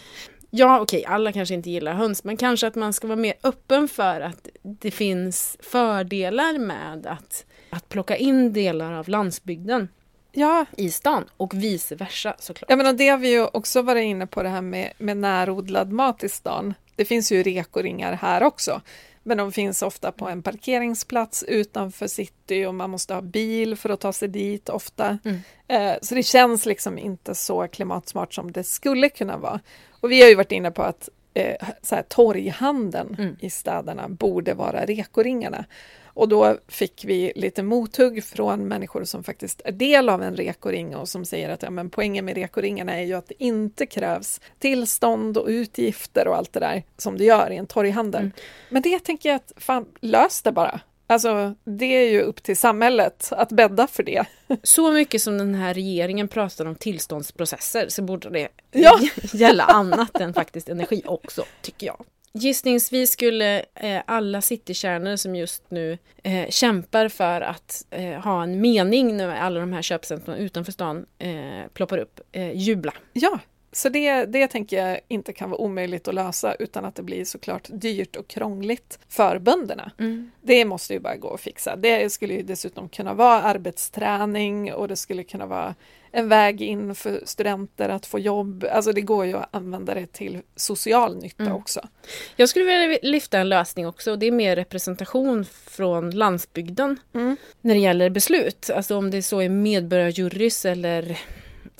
[0.55, 3.33] Ja, okej, okay, alla kanske inte gillar höns, men kanske att man ska vara mer
[3.43, 9.87] öppen för att det finns fördelar med att att plocka in delar av landsbygden
[10.31, 10.65] ja.
[10.77, 12.69] i stan och vice versa såklart.
[12.69, 15.17] Ja, men och det har vi ju också varit inne på det här med, med
[15.17, 16.73] närodlad mat i stan.
[16.95, 18.81] Det finns ju rekoringar här också,
[19.23, 23.89] men de finns ofta på en parkeringsplats utanför city och man måste ha bil för
[23.89, 25.17] att ta sig dit ofta.
[25.25, 25.39] Mm.
[25.67, 29.59] Eh, så det känns liksom inte så klimatsmart som det skulle kunna vara.
[29.89, 33.35] Och vi har ju varit inne på att eh, så här, torghandeln mm.
[33.39, 35.65] i städerna borde vara rekoringarna.
[36.13, 40.95] Och då fick vi lite mothugg från människor som faktiskt är del av en rekoring
[40.95, 44.41] och som säger att ja, men poängen med rekoringarna är ju att det inte krävs
[44.59, 48.21] tillstånd och utgifter och allt det där som det gör i en torghandel.
[48.21, 48.33] Mm.
[48.69, 50.79] Men det tänker jag att, fan, lös det bara.
[51.07, 54.25] Alltså, det är ju upp till samhället att bädda för det.
[54.63, 58.99] Så mycket som den här regeringen pratar om tillståndsprocesser så borde det ja.
[59.33, 62.05] gälla annat än faktiskt energi också, tycker jag.
[62.39, 68.61] Gissningsvis skulle eh, alla citykärnor som just nu eh, kämpar för att eh, ha en
[68.61, 72.93] mening när alla de här köpcentren utanför stan eh, ploppar upp, eh, jubla.
[73.13, 73.39] Ja,
[73.71, 77.25] så det, det tänker jag inte kan vara omöjligt att lösa utan att det blir
[77.25, 79.91] såklart dyrt och krångligt för bönderna.
[79.99, 80.31] Mm.
[80.41, 81.75] Det måste ju bara gå att fixa.
[81.75, 85.75] Det skulle ju dessutom kunna vara arbetsträning och det skulle kunna vara
[86.15, 88.65] en väg in för studenter att få jobb.
[88.71, 91.55] Alltså det går ju att använda det till social nytta Mm.
[91.55, 91.87] också.
[92.35, 97.37] Jag skulle vilja lyfta en lösning också och det är mer representation från landsbygden Mm.
[97.61, 98.69] när det gäller beslut.
[98.75, 101.19] Alltså om det så är medborgarjurys eller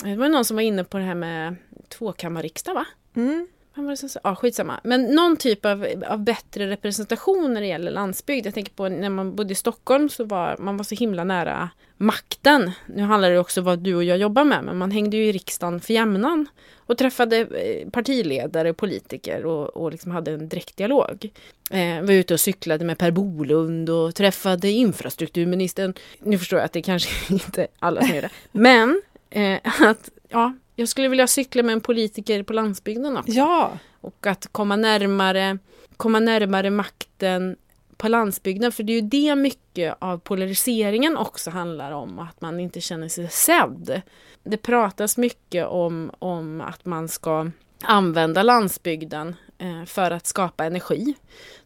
[0.04, 1.56] det var någon som var inne på det här med
[1.90, 2.86] tvåkammarriksdag va?
[3.16, 3.48] Mm.
[3.76, 4.20] Vem var det som sa?
[4.24, 4.80] Ja, skitsamma.
[4.84, 8.46] Men någon typ av, av bättre representation när det gäller landsbygd.
[8.46, 11.70] Jag tänker på när man bodde i Stockholm så var man var så himla nära
[11.98, 12.72] makten.
[12.86, 15.26] Nu handlar det också om vad du och jag jobbar med, men man hängde ju
[15.26, 16.48] i riksdagen för jämnan
[16.78, 21.32] och träffade eh, partiledare och politiker och, och liksom hade en direktdialog.
[21.70, 25.94] Eh, var ute och cyklade med Per Bolund och träffade infrastrukturministern.
[26.20, 28.30] Nu förstår jag att det kanske inte alla som gör det.
[28.52, 33.32] Men eh, att, ja, jag skulle vilja cykla med en politiker på landsbygden också.
[33.32, 35.58] Ja, Och att komma närmare,
[35.98, 37.56] komma närmare makten
[37.98, 38.72] på landsbygden.
[38.72, 42.20] För det är ju det mycket av polariseringen också handlar om.
[42.20, 44.02] Att man inte känner sig sedd.
[44.44, 47.52] Det pratas mycket om, om att man ska
[47.84, 51.14] använda landsbygden eh, för att skapa energi,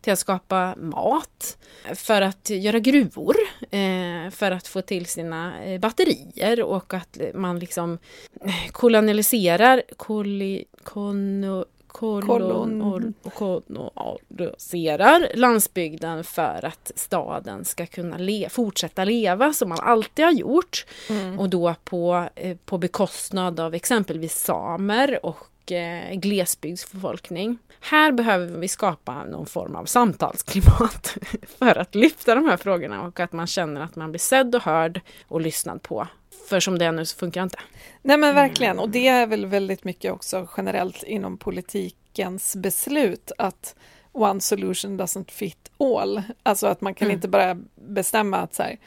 [0.01, 1.57] till att skapa mat,
[1.95, 3.35] för att göra gruvor,
[3.71, 7.97] eh, för att få till sina eh, batterier och att man liksom
[8.71, 13.13] kolonialiserar, koli, kono, kolon, Kolon.
[13.33, 20.85] koloniserar landsbygden för att staden ska kunna le, fortsätta leva som man alltid har gjort.
[21.09, 21.39] Mm.
[21.39, 22.29] Och då på,
[22.65, 27.57] på bekostnad av exempelvis samer och eh, glesbygdsbefolkning.
[27.79, 31.17] Här behöver vi skapa någon form av samtalsklimat
[31.59, 34.61] för att lyfta de här frågorna och att man känner att man blir sedd och
[34.61, 36.07] hörd och lyssnad på.
[36.49, 37.59] För som det är nu så funkar det inte.
[38.01, 43.75] Nej men verkligen, och det är väl väldigt mycket också generellt inom politikens beslut att
[44.11, 46.21] one solution doesn't fit all.
[46.43, 47.15] Alltså att man kan Mm.
[47.15, 48.77] inte bara bestämma att så här,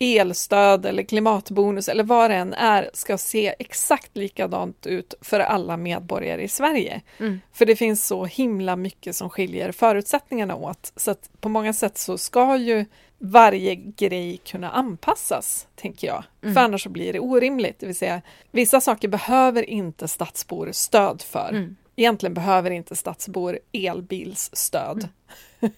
[0.00, 5.76] elstöd eller klimatbonus eller vad det än är ska se exakt likadant ut för alla
[5.76, 7.00] medborgare i Sverige.
[7.18, 7.40] Mm.
[7.52, 10.92] För det finns så himla mycket som skiljer förutsättningarna åt.
[10.96, 12.84] Så att på många sätt så ska ju
[13.18, 16.24] varje grej kunna anpassas, tänker jag.
[16.42, 16.54] Mm.
[16.54, 17.78] För annars så blir det orimligt.
[17.78, 21.48] Det vill säga, vissa saker behöver inte stadsbor stöd för.
[21.48, 21.76] Mm.
[21.96, 25.08] Egentligen behöver inte stadsbor elbilsstöd.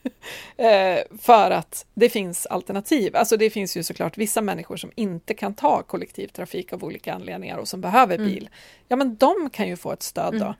[0.57, 3.17] Eh, för att det finns alternativ.
[3.17, 7.57] Alltså det finns ju såklart vissa människor som inte kan ta kollektivtrafik av olika anledningar
[7.59, 8.27] och som behöver Mm.
[8.29, 8.51] bil.
[8.89, 10.45] Ja men de kan ju få ett stöd då.
[10.45, 10.55] Mm.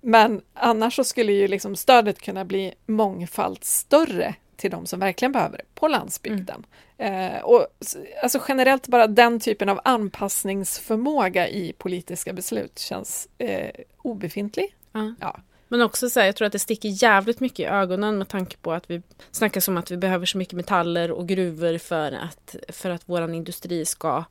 [0.00, 5.32] Men annars så skulle ju liksom stödet kunna bli mångfalt större till de som verkligen
[5.32, 6.66] behöver det på landsbygden.
[6.98, 7.66] Eh, och
[8.22, 13.70] alltså generellt bara den typen av anpassningsförmåga i politiska beslut känns eh,
[14.02, 14.74] obefintlig.
[14.92, 15.14] Ja.
[15.20, 15.36] Ja.
[15.68, 18.56] Men också så här, jag tror att det sticker jävligt mycket i ögonen med tanke
[18.56, 22.56] på att vi snackar om att vi behöver så mycket metaller och gruvor för att,
[22.68, 24.24] för att våran industri ska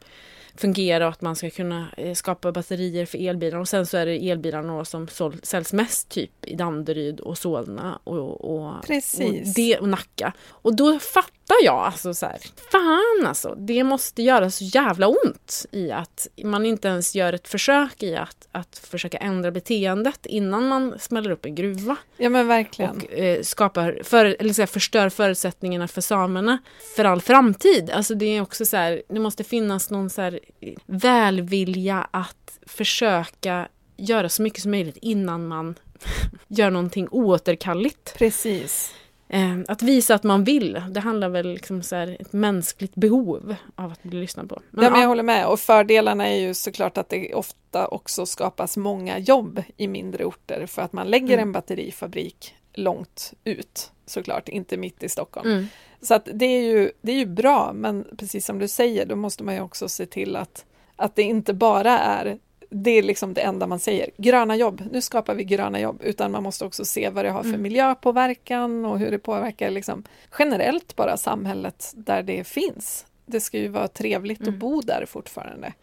[0.56, 3.60] fungera och att man ska kunna eh, skapa batterier för elbilar.
[3.60, 8.00] Och sen så är det elbilarna som sål, säljs mest typ i Danderyd och Solna
[8.04, 9.50] och, och, Precis.
[9.50, 10.34] och, det, och Nacka.
[10.50, 12.40] Och då fattar jag alltså så här,
[12.72, 17.48] fan alltså, det måste göra så jävla ont i att man inte ens gör ett
[17.48, 22.48] försök i att, att försöka ändra beteendet innan man smäller upp en gruva Ja men
[22.48, 22.96] verkligen.
[22.96, 26.58] och eh, skapar, för, eller så här, förstör förutsättningarna för samerna
[26.96, 27.90] för all framtid.
[27.90, 30.40] Alltså det är också så här, det måste finnas någon så här
[30.86, 33.68] välvilja att försöka
[33.98, 35.76] göra så mycket som möjligt innan man
[36.48, 38.16] gör någonting oåterkalligt.
[38.18, 38.94] Precis.
[39.34, 43.56] Eh, att visa att man vill, det handlar väl liksom så här ett mänskligt behov
[43.76, 44.56] av att bli lyssnad på.
[44.56, 45.48] ja, men jag ja, håller med.
[45.48, 50.66] Och fördelarna är ju såklart att det ofta också skapas många jobb i mindre orter
[50.66, 51.40] för att man lägger Mm.
[51.40, 55.52] en batterifabrik långt ut såklart, inte mitt i Stockholm.
[55.52, 55.68] mm,
[56.02, 59.16] Så att det, är ju, det är ju bra, men precis som du säger, då
[59.16, 60.66] måste man ju också se till att,
[60.96, 62.38] att det inte bara är
[62.74, 64.10] det är liksom det enda man säger.
[64.18, 66.02] Gröna jobb, nu skapar vi gröna jobb.
[66.04, 67.62] Utan man måste också se vad det har för Mm.
[67.62, 70.04] miljöpåverkan och hur det påverkar liksom
[70.40, 73.06] generellt bara samhället där det finns.
[73.26, 74.54] Det ska ju vara trevligt Mm.
[74.54, 75.74] att bo där fortfarande.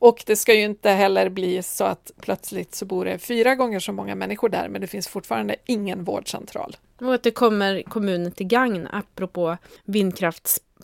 [0.00, 3.80] Och det ska ju inte heller bli så att plötsligt så bor det fyra gånger
[3.80, 6.76] så många människor där men det finns fortfarande ingen vårdcentral.
[7.00, 9.56] Och att det kommer kommunen till gagn, apropå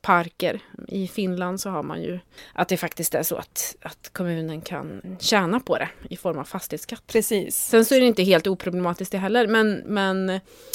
[0.09, 0.61] vindkraftsparker.
[0.89, 2.19] I Finland så har man ju
[2.53, 6.45] att det faktiskt är så att, att kommunen kan tjäna på det i form av
[6.45, 7.07] fastighetsskatt.
[7.07, 7.57] Precis.
[7.57, 10.27] Sen så är det inte helt oproblematiskt det heller, men, men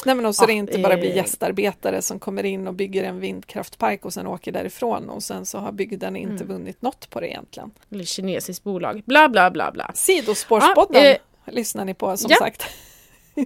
[0.06, 3.04] Nej men också Ja, det inte bara blir eh, gästarbetare som kommer in och bygger
[3.04, 6.48] en vindkraftpark och sen åker därifrån och sen så har bygden inte Mm.
[6.48, 7.72] vunnit något på det egentligen.
[7.92, 9.92] eller kinesiskt bolag, bla bla bla bla.
[9.96, 11.04] Sidospårspodden!
[11.04, 11.18] Ja, eh,
[11.54, 12.38] lyssnar ni på som Ja.
[12.38, 12.64] sagt.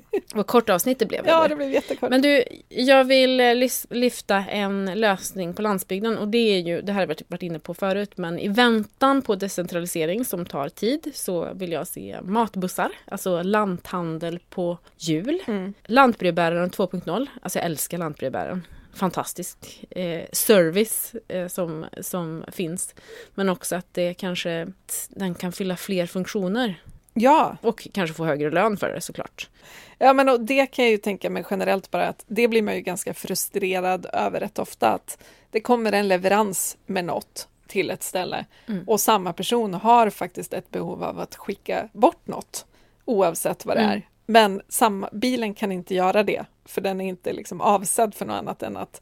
[0.34, 1.28] Vad kort avsnitt det blev.
[1.28, 1.50] Ja, eller?
[1.50, 2.10] det blev jättekort.
[2.10, 6.92] Men du, jag vill eh, lyfta en lösning på landsbygden och det är ju, det
[6.92, 11.12] här har varit- varit inne på förut, men i väntan på decentralisering som tar tid
[11.14, 15.40] så vill jag se matbussar, alltså lanthandel på hjul.
[15.48, 15.74] Mm.
[15.86, 18.68] Lantbrevbäraren 2.0, alltså jag älskar lantbrevbäraren.
[18.96, 22.96] Fantastisk eh, service eh, som, som finns.
[23.36, 24.68] Men också att det kanske,
[25.10, 26.82] den kan fylla fler funktioner
[27.14, 29.50] Ja, och kanske få högre lön för det såklart.
[29.98, 32.76] Ja, men och det kan jag ju tänka mig generellt bara att det blir man
[32.76, 35.18] ju ganska frustrerad över rätt ofta att
[35.52, 38.84] det kommer en leverans med något till ett ställe Mm.
[38.90, 42.66] och samma person har faktiskt ett behov av att skicka bort något
[43.06, 43.92] oavsett vad det Mm.
[43.94, 44.02] är.
[44.26, 48.34] Men samma, bilen kan inte göra det för den är inte liksom avsedd för något
[48.36, 49.02] annat än att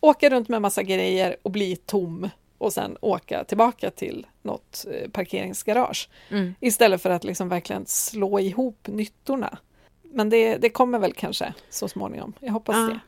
[0.00, 2.28] åka runt med massa grejer och bli tom
[2.60, 6.54] och sen åka tillbaka till något eh, parkeringsgarage Mm.
[6.60, 9.58] istället för att liksom verkligen slå ihop nyttorna.
[10.02, 12.32] Men det, det kommer väl kanske så småningom.
[12.40, 12.82] Jag hoppas Ja.
[12.82, 13.00] det.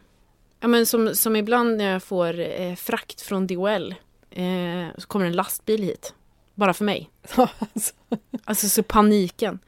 [0.61, 3.95] Ja, men som, som ibland när jag får eh, frakt från DHL
[4.31, 6.15] eh, så kommer en lastbil hit.
[6.55, 7.11] Bara för mig.
[7.37, 7.93] Alltså.
[8.45, 9.59] Alltså så paniken.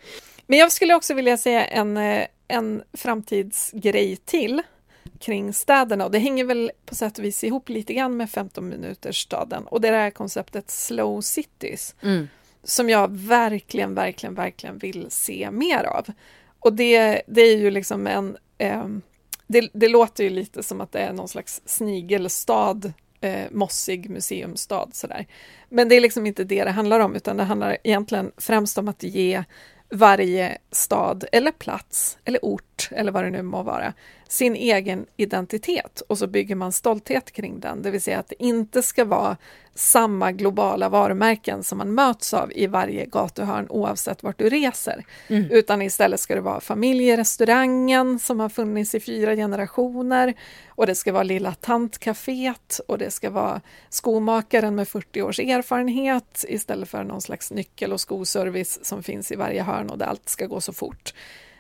[0.47, 4.63] Men jag skulle också vilja säga en, eh, en framtidsgrej till
[5.19, 8.69] kring städerna och det hänger väl på sätt och vis ihop lite grann med 15
[8.69, 12.29] minuters staden och det är det här konceptet slow cities Mm.
[12.63, 16.07] som jag verkligen, verkligen, verkligen vill se mer av.
[16.61, 18.37] Och det, det är ju liksom en...
[18.59, 19.03] ehm,
[19.47, 22.81] det, det låter ju lite som att det är någon slags snigelstad,
[23.21, 25.27] eh, mossig museumstad sådär.
[25.69, 28.89] Men det är liksom inte det det handlar om, utan det handlar egentligen främst om
[28.89, 29.45] att ge
[29.95, 33.93] varje stad eller plats eller ort eller vad det nu må vara
[34.29, 36.01] sin egen identitet.
[36.09, 39.37] Och så bygger man stolthet kring den, det vill säga att det inte ska vara
[39.75, 45.05] samma globala varumärken som man möts av i varje gatuhörn oavsett vart du reser.
[45.29, 45.51] Mm.
[45.51, 50.35] Utan istället ska det vara familjerestaurangen som har funnits i fyra generationer
[50.69, 56.45] och det ska vara lilla tantcaféet och det ska vara skomakaren med 40 års erfarenhet
[56.49, 60.29] istället för någon slags nyckel och skoservice som finns i varje hörn och där allt
[60.29, 61.15] ska gå så fort.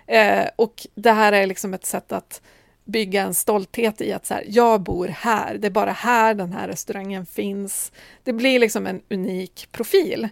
[0.06, 2.42] Eh, och det här är liksom ett sätt att
[2.84, 6.52] bygga en stolthet i att så här, jag bor här, det är bara här den
[6.52, 7.92] här restaurangen finns.
[8.22, 10.28] Det blir liksom en unik profil.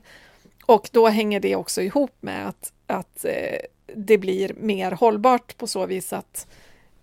[0.66, 3.58] Och då hänger det också ihop med att, att eh,
[3.94, 6.46] det blir mer hållbart på så vis att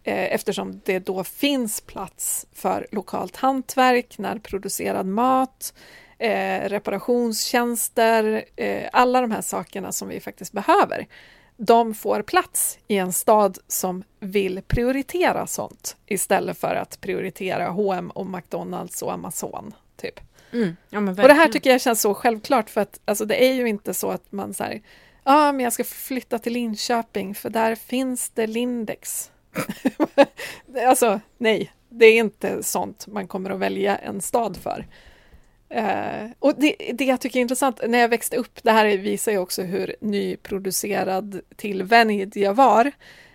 [0.04, 5.74] eh, eftersom det då finns plats för lokalt hantverk, närproducerad mat,
[6.18, 11.08] eh, reparationstjänster, eh, alla de här sakerna som vi faktiskt behöver
[11.62, 18.12] de får plats i en stad som vill prioritera sånt istället för att prioritera H&M
[18.12, 19.74] och McDonalds och Amazon.
[19.96, 20.20] Typ.
[20.52, 20.78] Mm.
[20.90, 23.70] Ja, Och det här tycker jag känns så självklart för att alltså, det är ju
[23.70, 24.82] inte så att man säger
[25.24, 29.32] ja, ah, men jag ska flytta till Linköping för där finns det Lindex.
[30.88, 34.86] alltså, nej, det är inte sånt man kommer att välja en stad för.
[35.70, 39.32] Eh, och det, det jag tycker är intressant, när jag växte upp, det här visar
[39.32, 42.92] ju också hur nyproducerad tillvänjd jag var.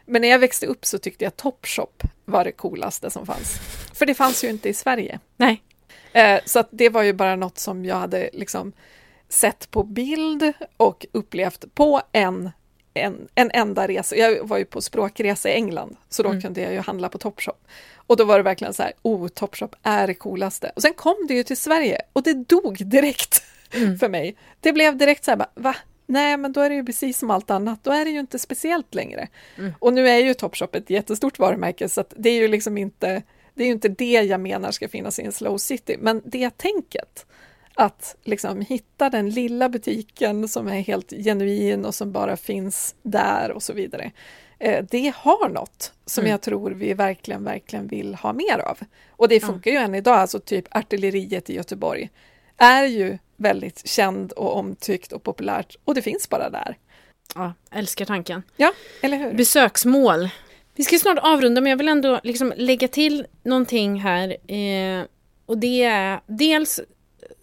[0.06, 3.60] Men när jag växte upp så tyckte jag Topshop var det coolaste som fanns.
[3.94, 5.18] För det fanns ju inte i Sverige.
[5.36, 5.62] Nej.
[6.12, 8.72] Eh, så att det var ju bara något som jag hade liksom
[9.28, 12.50] sett på bild och upplevt på en,
[12.94, 14.16] en, en enda resa.
[14.16, 16.42] Jag var ju på språkresa i England, så då Mm.
[16.42, 17.66] kunde jag ju handla på Topshop.
[17.96, 20.72] Och då var det verkligen så här, oh, Topshop är det coolaste.
[20.76, 23.42] Och sen kom det ju till Sverige och det dog direkt
[23.74, 23.98] Mm.
[23.98, 24.36] för mig.
[24.60, 25.76] Det blev direkt så här, bara, va?
[26.06, 27.84] Nej, men då är det ju precis som allt annat.
[27.84, 29.28] Då är det ju inte speciellt längre.
[29.58, 29.72] Mm.
[29.78, 33.22] Och nu är ju Topshop ett jättestort varumärke, så att det är ju liksom inte
[33.54, 36.50] det är ju inte det jag menar ska finnas i en slow city, men det
[36.50, 37.26] tänket
[37.74, 43.52] att liksom hitta den lilla butiken som är helt genuin och som bara finns där
[43.52, 44.10] och så vidare.
[44.58, 46.30] Eh, det har något som Mm.
[46.30, 48.78] jag tror vi verkligen, verkligen vill ha mer av.
[49.10, 49.46] Och det Ja.
[49.46, 52.10] funkar ju än idag, alltså typ artilleriet i Göteborg
[52.56, 56.76] är ju väldigt känd och omtyckt och populärt och det finns bara där.
[57.34, 58.42] Ja, älskar tanken.
[58.56, 58.72] Ja,
[59.02, 59.32] eller hur?
[59.34, 60.28] Besöksmål.
[60.76, 64.28] Vi ska snart avrunda men jag vill ändå liksom lägga till någonting här.
[64.52, 65.04] Eh,
[65.46, 66.80] och det är dels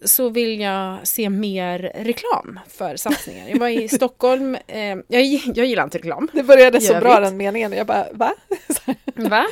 [0.04, 3.48] så vill jag se mer reklam för satsningar.
[3.48, 5.22] Jag var i Stockholm, eh, jag,
[5.54, 6.28] jag gillar inte reklam.
[6.32, 8.34] Det började så bra den meningen jag bara, va?
[9.14, 9.46] Va?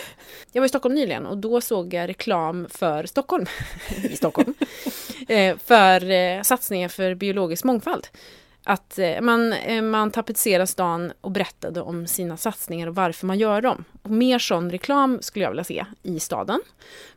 [0.53, 3.47] Jag var i Stockholm nyligen och då såg jag reklam för Stockholm,
[4.11, 4.55] i Stockholm,
[5.29, 8.07] eh, för eh, satsningar för biologisk mångfald.
[8.65, 13.39] Att eh, man, eh, man tapetserade stan och berättade om sina satsningar och varför man
[13.39, 13.85] gör dem.
[14.03, 16.61] Och mer sån reklam skulle jag vilja se i staden.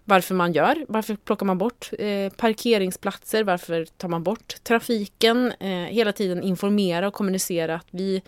[0.03, 5.67] Varför man gör, varför plockar man bort eh, parkeringsplatser, varför tar man bort trafiken, eh,
[5.69, 8.21] hela tiden informera och kommunicera att vi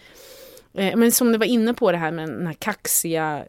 [0.77, 3.45] Eh, men som du var inne på det här med den här kaxiga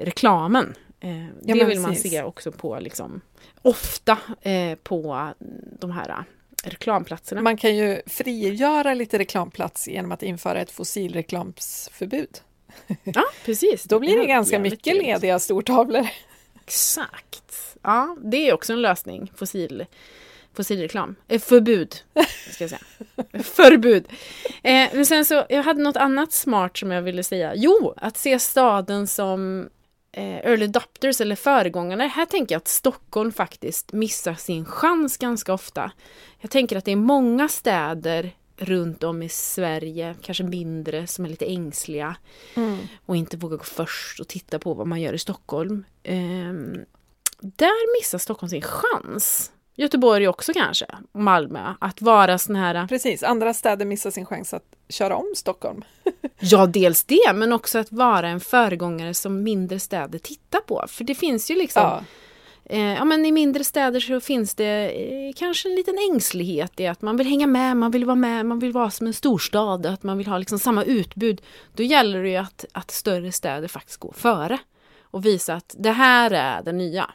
[0.00, 0.74] reklamen.
[1.00, 3.20] Ja, det vill man se också på liksom
[3.62, 4.18] ofta
[4.82, 5.32] på
[5.80, 6.24] de här
[6.68, 7.40] reklamplatserna.
[7.40, 12.40] Man kan ju frigöra lite reklamplats genom att införa ett fossilreklamsförbud.
[13.04, 13.84] Ja, precis.
[13.84, 16.06] Då blir det är ganska mycket lediga stortavlor.
[16.64, 17.76] Exakt.
[17.82, 19.32] Ja, det är också en lösning.
[19.36, 19.86] Fossil,
[20.54, 21.16] fossilreklam.
[21.28, 21.96] Eh, förbud,
[22.50, 22.82] ska jag säga.
[23.42, 24.08] Förbud.
[24.62, 27.52] Eh, men sen så, jag hade något annat smart som jag ville säga.
[27.56, 29.68] Jo, att se staden som
[30.12, 32.02] early adopters eller föregångare.
[32.02, 35.92] Här tänker jag att Stockholm faktiskt missar sin chans ganska ofta.
[36.40, 41.28] Jag tänker att det är många städer runt om i Sverige, kanske mindre, som är
[41.28, 42.16] lite ängsliga
[43.06, 45.84] och inte vågar gå först och titta på vad man gör i Stockholm.
[46.02, 46.84] Ehm,
[47.40, 49.52] där missar Stockholm sin chans.
[49.78, 54.64] Göteborg också kanske, Malmö, att vara sån här, Precis, andra städer missar sin chans att
[54.88, 55.84] köra om Stockholm.
[56.38, 60.84] ja dels det, men också att vara en föregångare som mindre städer tittar på.
[60.88, 62.02] För det finns ju liksom, Ja,
[62.64, 66.86] eh, ja men i mindre städer så finns det eh, kanske en liten ängslighet i
[66.86, 69.86] att man vill hänga med, man vill vara med, man vill vara som en storstad,
[69.86, 71.42] att man vill ha liksom samma utbud.
[71.74, 74.58] Då gäller det ju att, att större städer faktiskt går före
[75.02, 77.10] och visa att det här är det nya.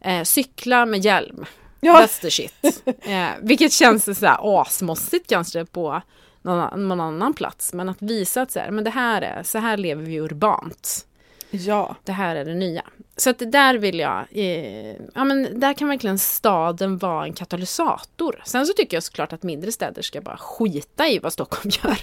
[0.00, 1.44] Eh, cykla med hjälm,
[1.84, 2.82] ja That's the shit.
[3.02, 6.02] Eh, vilket känns så här asmossigt kanske på
[6.42, 7.72] någon, någon annan plats.
[7.72, 11.06] Men att visa att så här, men det här är, så här lever vi urbant.
[11.50, 12.82] ja, Det här är det nya.
[13.16, 18.42] Så att där vill jag, eh, ja men där kan verkligen staden vara en katalysator.
[18.46, 21.98] Sen så tycker jag såklart att mindre städer ska bara skita i vad Stockholm gör.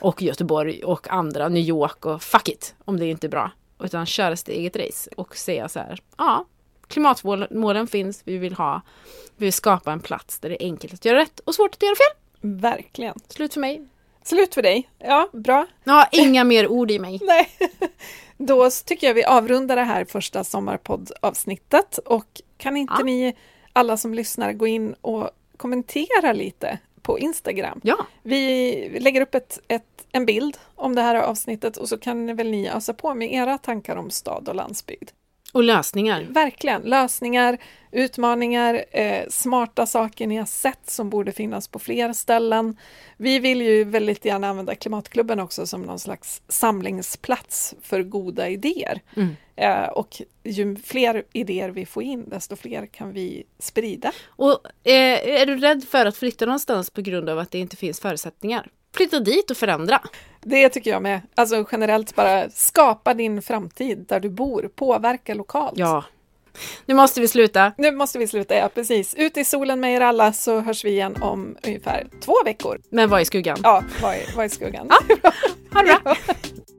[0.00, 3.50] och Göteborg och andra, New York och fuck it, om det inte är bra.
[3.82, 6.44] Utan köra sitt eget race och säga så här, ja,
[6.90, 8.80] klimatmålen finns, vi vill ha,
[9.36, 11.82] vi vill skapa en plats där det är enkelt att göra rätt och svårt att
[11.82, 12.16] göra fel.
[12.60, 13.14] verkligen.
[13.28, 13.88] Slut för mig.
[14.24, 14.90] Slut för dig.
[14.98, 15.66] Ja, bra.
[15.84, 17.18] Ja, inga mer ord i mig.
[17.26, 17.48] Nej.
[18.38, 23.04] Då tycker jag vi avrundar det här första sommarpoddavsnittet och kan inte Ja.
[23.04, 23.34] ni
[23.72, 27.80] alla som lyssnar gå in och kommentera lite på Instagram?
[27.84, 32.36] Ja, Vi lägger upp ett, ett, en bild om det här avsnittet och så kan
[32.36, 35.10] väl ni ösa på med era tankar om stad och landsbygd.
[35.52, 36.26] Och lösningar.
[36.30, 37.58] Verkligen, lösningar,
[37.92, 42.76] utmaningar, eh, smarta saker ni har sett som borde finnas på fler ställen.
[43.16, 49.00] Vi vill ju väldigt gärna använda Klimatklubben också som någon slags samlingsplats för goda idéer.
[49.16, 49.36] Mm.
[49.56, 54.12] Eh, och ju fler idéer vi får in, desto fler kan vi sprida.
[54.26, 57.76] Och eh, är du rädd för att flytta någonstans på grund av att det inte
[57.76, 58.70] finns förutsättningar?
[58.96, 60.00] Flytta dit och förändra.
[60.40, 61.20] Det tycker jag med.
[61.34, 65.78] Alltså generellt bara skapa din framtid där du bor, påverka lokalt.
[65.78, 66.04] Ja.
[66.86, 67.72] Nu måste vi sluta.
[67.78, 69.14] Nu måste vi sluta, ja precis.
[69.14, 72.80] Ut i solen med er alla så hörs vi igen om ungefär två veckor.
[72.90, 73.58] Men var i skuggan.
[73.62, 74.90] Ja, vad är, vad är skuggan?
[75.72, 76.16] Ha det bra!